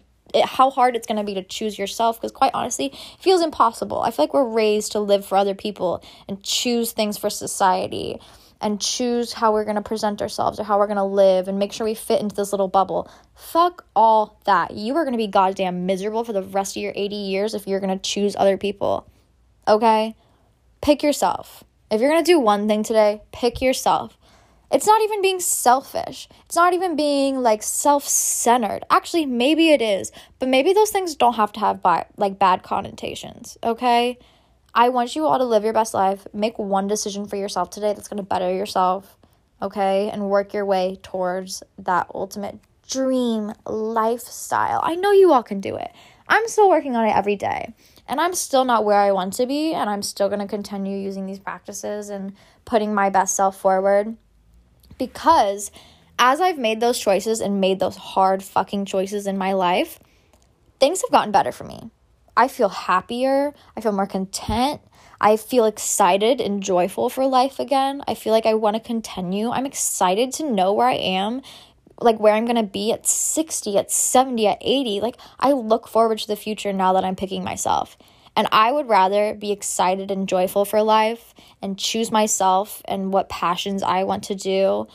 how 0.45 0.69
hard 0.69 0.95
it's 0.95 1.07
going 1.07 1.17
to 1.17 1.23
be 1.23 1.33
to 1.33 1.43
choose 1.43 1.77
yourself 1.77 2.17
because 2.17 2.31
quite 2.31 2.51
honestly 2.53 2.85
it 2.85 3.19
feels 3.19 3.41
impossible 3.41 3.99
i 4.01 4.11
feel 4.11 4.23
like 4.23 4.33
we're 4.33 4.45
raised 4.45 4.93
to 4.93 4.99
live 4.99 5.25
for 5.25 5.37
other 5.37 5.53
people 5.53 6.01
and 6.29 6.41
choose 6.41 6.93
things 6.93 7.17
for 7.17 7.29
society 7.29 8.17
and 8.61 8.79
choose 8.79 9.33
how 9.33 9.51
we're 9.51 9.63
going 9.63 9.75
to 9.75 9.81
present 9.81 10.21
ourselves 10.21 10.59
or 10.59 10.63
how 10.63 10.77
we're 10.77 10.87
going 10.87 10.97
to 10.97 11.03
live 11.03 11.47
and 11.47 11.59
make 11.59 11.73
sure 11.73 11.85
we 11.85 11.95
fit 11.95 12.21
into 12.21 12.35
this 12.35 12.53
little 12.53 12.67
bubble. 12.67 13.09
Fuck 13.35 13.85
all 13.95 14.39
that. 14.45 14.71
You 14.71 14.95
are 14.95 15.03
going 15.03 15.13
to 15.13 15.17
be 15.17 15.27
goddamn 15.27 15.85
miserable 15.85 16.23
for 16.23 16.33
the 16.33 16.43
rest 16.43 16.77
of 16.77 16.83
your 16.83 16.93
80 16.95 17.15
years 17.15 17.53
if 17.53 17.67
you're 17.67 17.79
going 17.79 17.97
to 17.97 18.01
choose 18.01 18.35
other 18.35 18.57
people. 18.57 19.09
Okay? 19.67 20.15
Pick 20.81 21.03
yourself. 21.03 21.63
If 21.89 21.99
you're 21.99 22.11
going 22.11 22.23
to 22.23 22.31
do 22.31 22.39
one 22.39 22.67
thing 22.67 22.83
today, 22.83 23.21
pick 23.31 23.61
yourself. 23.61 24.17
It's 24.71 24.87
not 24.87 25.01
even 25.01 25.21
being 25.21 25.41
selfish. 25.41 26.29
It's 26.45 26.55
not 26.55 26.73
even 26.73 26.95
being 26.95 27.41
like 27.41 27.61
self-centered. 27.61 28.85
Actually, 28.89 29.25
maybe 29.25 29.71
it 29.71 29.81
is, 29.81 30.11
but 30.39 30.47
maybe 30.47 30.71
those 30.71 30.91
things 30.91 31.15
don't 31.15 31.33
have 31.33 31.51
to 31.53 31.59
have 31.59 31.81
bi- 31.81 32.05
like 32.15 32.39
bad 32.39 32.63
connotations, 32.63 33.57
okay? 33.63 34.17
I 34.73 34.89
want 34.89 35.15
you 35.15 35.25
all 35.25 35.37
to 35.37 35.43
live 35.43 35.63
your 35.63 35.73
best 35.73 35.93
life. 35.93 36.25
Make 36.33 36.57
one 36.57 36.87
decision 36.87 37.27
for 37.27 37.35
yourself 37.35 37.69
today 37.69 37.93
that's 37.93 38.07
going 38.07 38.17
to 38.17 38.23
better 38.23 38.53
yourself, 38.53 39.17
okay? 39.61 40.09
And 40.09 40.29
work 40.29 40.53
your 40.53 40.65
way 40.65 40.97
towards 41.03 41.61
that 41.77 42.07
ultimate 42.13 42.59
dream 42.89 43.53
lifestyle. 43.65 44.79
I 44.83 44.95
know 44.95 45.11
you 45.11 45.33
all 45.33 45.43
can 45.43 45.59
do 45.61 45.75
it. 45.75 45.91
I'm 46.27 46.47
still 46.47 46.69
working 46.69 46.95
on 46.95 47.05
it 47.05 47.15
every 47.15 47.35
day. 47.35 47.73
And 48.07 48.19
I'm 48.21 48.33
still 48.33 48.65
not 48.65 48.85
where 48.85 48.99
I 48.99 49.11
want 49.11 49.33
to 49.33 49.45
be. 49.45 49.73
And 49.73 49.89
I'm 49.89 50.01
still 50.01 50.29
going 50.29 50.39
to 50.39 50.47
continue 50.47 50.97
using 50.97 51.25
these 51.25 51.39
practices 51.39 52.09
and 52.09 52.33
putting 52.63 52.93
my 52.93 53.09
best 53.09 53.35
self 53.35 53.59
forward. 53.59 54.15
Because 54.97 55.71
as 56.17 56.39
I've 56.39 56.57
made 56.57 56.79
those 56.79 56.99
choices 56.99 57.41
and 57.41 57.59
made 57.59 57.79
those 57.79 57.97
hard 57.97 58.43
fucking 58.43 58.85
choices 58.85 59.27
in 59.27 59.37
my 59.37 59.53
life, 59.53 59.99
things 60.79 61.01
have 61.01 61.11
gotten 61.11 61.31
better 61.31 61.51
for 61.51 61.63
me. 61.63 61.89
I 62.35 62.47
feel 62.47 62.69
happier. 62.69 63.53
I 63.75 63.81
feel 63.81 63.91
more 63.91 64.07
content. 64.07 64.81
I 65.19 65.37
feel 65.37 65.65
excited 65.65 66.41
and 66.41 66.63
joyful 66.63 67.09
for 67.09 67.27
life 67.27 67.59
again. 67.59 68.03
I 68.07 68.15
feel 68.15 68.33
like 68.33 68.45
I 68.45 68.55
want 68.55 68.75
to 68.75 68.79
continue. 68.81 69.51
I'm 69.51 69.65
excited 69.65 70.31
to 70.33 70.49
know 70.49 70.73
where 70.73 70.87
I 70.87 70.95
am, 70.95 71.41
like 71.99 72.19
where 72.19 72.33
I'm 72.33 72.45
going 72.45 72.55
to 72.55 72.63
be 72.63 72.91
at 72.91 73.05
60, 73.05 73.77
at 73.77 73.91
70, 73.91 74.47
at 74.47 74.57
80. 74.61 75.01
Like 75.01 75.17
I 75.39 75.51
look 75.51 75.87
forward 75.87 76.17
to 76.19 76.27
the 76.27 76.35
future 76.35 76.73
now 76.73 76.93
that 76.93 77.03
I'm 77.03 77.15
picking 77.15 77.43
myself. 77.43 77.97
And 78.35 78.47
I 78.51 78.71
would 78.71 78.87
rather 78.87 79.33
be 79.33 79.51
excited 79.51 80.09
and 80.09 80.27
joyful 80.27 80.65
for 80.65 80.81
life 80.81 81.33
and 81.61 81.77
choose 81.77 82.11
myself 82.11 82.81
and 82.85 83.11
what 83.11 83.29
passions 83.29 83.83
I 83.83 84.05
want 84.05 84.23
to 84.25 84.35
do 84.35 84.87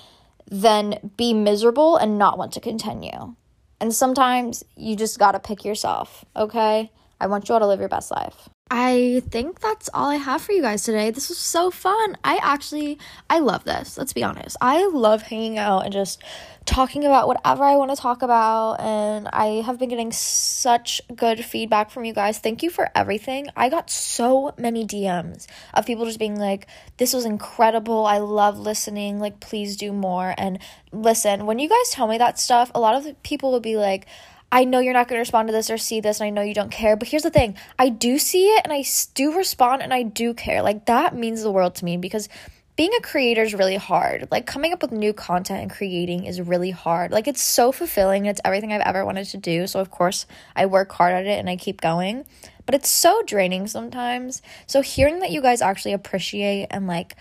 than 0.51 1.13
be 1.17 1.35
miserable 1.35 1.97
and 1.97 2.19
not 2.19 2.39
want 2.39 2.53
to 2.53 2.61
continue. 2.61 3.35
And 3.81 3.95
sometimes 3.95 4.65
you 4.75 4.97
just 4.97 5.19
got 5.19 5.33
to 5.33 5.39
pick 5.39 5.65
yourself, 5.65 6.25
okay? 6.35 6.91
I 7.21 7.27
want 7.27 7.49
you 7.49 7.55
all 7.55 7.61
to 7.61 7.67
live 7.67 7.81
your 7.81 7.89
best 7.89 8.11
life. 8.11 8.49
I 8.69 9.23
think 9.31 9.61
that's 9.61 9.89
all 9.95 10.11
I 10.11 10.17
have 10.17 10.43
for 10.43 10.51
you 10.51 10.61
guys 10.61 10.83
today. 10.83 11.13
This 11.13 11.29
was 11.29 11.39
so 11.39 11.71
fun. 11.71 12.17
I 12.25 12.41
actually 12.43 12.99
I 13.31 13.39
love 13.39 13.63
this. 13.63 13.97
Let's 13.97 14.13
be 14.13 14.25
honest. 14.25 14.57
I 14.61 14.87
love 14.89 15.23
hanging 15.23 15.57
out 15.57 15.85
and 15.85 15.93
just 15.93 16.21
talking 16.65 17.05
about 17.05 17.29
whatever 17.29 17.63
I 17.63 17.77
want 17.77 17.93
to 17.93 17.97
talk 17.97 18.23
about 18.23 18.81
and 18.81 19.29
I 19.33 19.63
have 19.65 19.79
been 19.79 19.89
getting 19.89 20.11
such 20.11 21.01
good 21.15 21.45
feedback 21.45 21.93
from 21.93 22.05
you 22.05 22.13
guys. 22.13 22.41
Thank 22.41 22.65
you 22.65 22.71
for 22.71 22.91
everything. 22.93 23.47
I 23.57 23.69
got 23.69 23.89
so 23.89 24.53
many 24.59 24.85
DMs 24.85 25.47
of 25.73 25.87
people 25.87 26.05
just 26.05 26.19
being 26.19 26.37
like, 26.37 26.67
"This 26.97 27.15
was 27.15 27.25
incredible. 27.25 28.05
I 28.05 28.19
love 28.19 28.59
listening. 28.59 29.21
Like 29.21 29.39
please 29.39 29.77
do 29.77 29.93
more." 29.93 30.35
And 30.37 30.59
listen, 30.91 31.47
when 31.47 31.61
you 31.61 31.69
guys 31.69 31.91
tell 31.91 32.09
me 32.09 32.19
that 32.19 32.37
stuff, 32.41 32.73
a 32.75 32.81
lot 32.81 32.97
of 32.97 33.23
people 33.23 33.53
would 33.53 33.63
be 33.63 33.77
like, 33.77 34.07
I 34.53 34.65
know 34.65 34.79
you're 34.79 34.93
not 34.93 35.09
going 35.09 35.17
to 35.17 35.21
respond 35.21 35.49
to 35.49 35.53
this 35.53 35.71
or 35.71 35.79
see 35.79 36.01
this, 36.01 36.21
and 36.21 36.27
I 36.27 36.31
know 36.31 36.43
you 36.43 36.55
don't 36.55 36.71
care. 36.71 36.97
But 36.97 37.09
here's 37.09 37.25
the 37.25 37.31
thing 37.31 37.57
I 37.79 37.89
do 37.89 38.19
see 38.19 38.47
it, 38.47 38.63
and 38.65 38.73
I 38.73 38.85
do 39.15 39.37
respond, 39.37 39.83
and 39.83 39.93
I 39.93 40.03
do 40.03 40.35
care. 40.35 40.63
Like, 40.63 40.87
that 40.87 41.15
means 41.15 41.43
the 41.43 41.51
world 41.51 41.75
to 41.77 41.85
me 41.85 41.97
because 41.97 42.29
being 42.77 42.93
a 42.97 43.01
creator 43.01 43.43
is 43.43 43.55
really 43.55 43.77
hard. 43.77 44.29
Like, 44.31 44.47
coming 44.47 44.73
up 44.73 44.83
with 44.83 44.93
new 44.93 45.13
content 45.13 45.63
and 45.63 45.71
creating 45.71 46.27
is 46.27 46.41
really 46.41 46.71
hard. 46.71 47.11
Like, 47.11 47.27
it's 47.27 47.43
so 47.43 47.73
fulfilling. 47.73 48.27
It's 48.27 48.41
everything 48.45 48.73
I've 48.73 48.83
ever 48.83 49.05
wanted 49.05 49.27
to 49.29 49.39
do. 49.39 49.67
So, 49.67 49.81
of 49.81 49.91
course, 49.91 50.27
I 50.55 50.67
work 50.67 50.93
hard 50.93 51.15
at 51.15 51.27
it 51.27 51.39
and 51.39 51.49
I 51.49 51.57
keep 51.57 51.81
going. 51.81 52.25
But 52.67 52.75
it's 52.75 52.91
so 52.91 53.23
draining 53.27 53.67
sometimes. 53.67 54.43
So, 54.67 54.83
hearing 54.83 55.21
that 55.21 55.31
you 55.31 55.41
guys 55.41 55.63
actually 55.63 55.95
appreciate 55.95 56.67
and 56.71 56.87
like, 56.87 57.17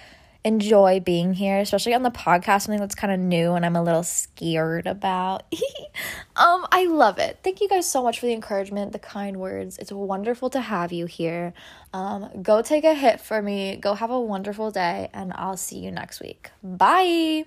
enjoy 0.45 0.99
being 0.99 1.33
here, 1.33 1.57
especially 1.57 1.95
on 1.95 2.03
the 2.03 2.11
podcast, 2.11 2.61
something 2.61 2.79
that's 2.79 2.95
kind 2.95 3.11
of 3.11 3.19
new 3.19 3.53
and 3.53 3.65
I'm 3.65 3.75
a 3.75 3.83
little 3.83 4.03
scared 4.03 4.85
about. 4.85 5.43
um, 6.35 6.67
I 6.71 6.85
love 6.85 7.17
it. 7.17 7.39
Thank 7.43 7.59
you 7.59 7.67
guys 7.67 7.89
so 7.89 8.03
much 8.03 8.19
for 8.19 8.27
the 8.27 8.33
encouragement, 8.33 8.93
the 8.93 8.99
kind 8.99 9.37
words. 9.37 9.79
It's 9.79 9.91
wonderful 9.91 10.51
to 10.51 10.61
have 10.61 10.93
you 10.93 11.07
here. 11.07 11.53
Um, 11.93 12.29
go 12.43 12.61
take 12.61 12.83
a 12.83 12.93
hit 12.93 13.19
for 13.19 13.41
me. 13.41 13.75
Go 13.77 13.95
have 13.95 14.11
a 14.11 14.19
wonderful 14.19 14.69
day, 14.69 15.09
and 15.13 15.33
I'll 15.35 15.57
see 15.57 15.79
you 15.79 15.91
next 15.91 16.21
week. 16.21 16.51
Bye. 16.63 17.45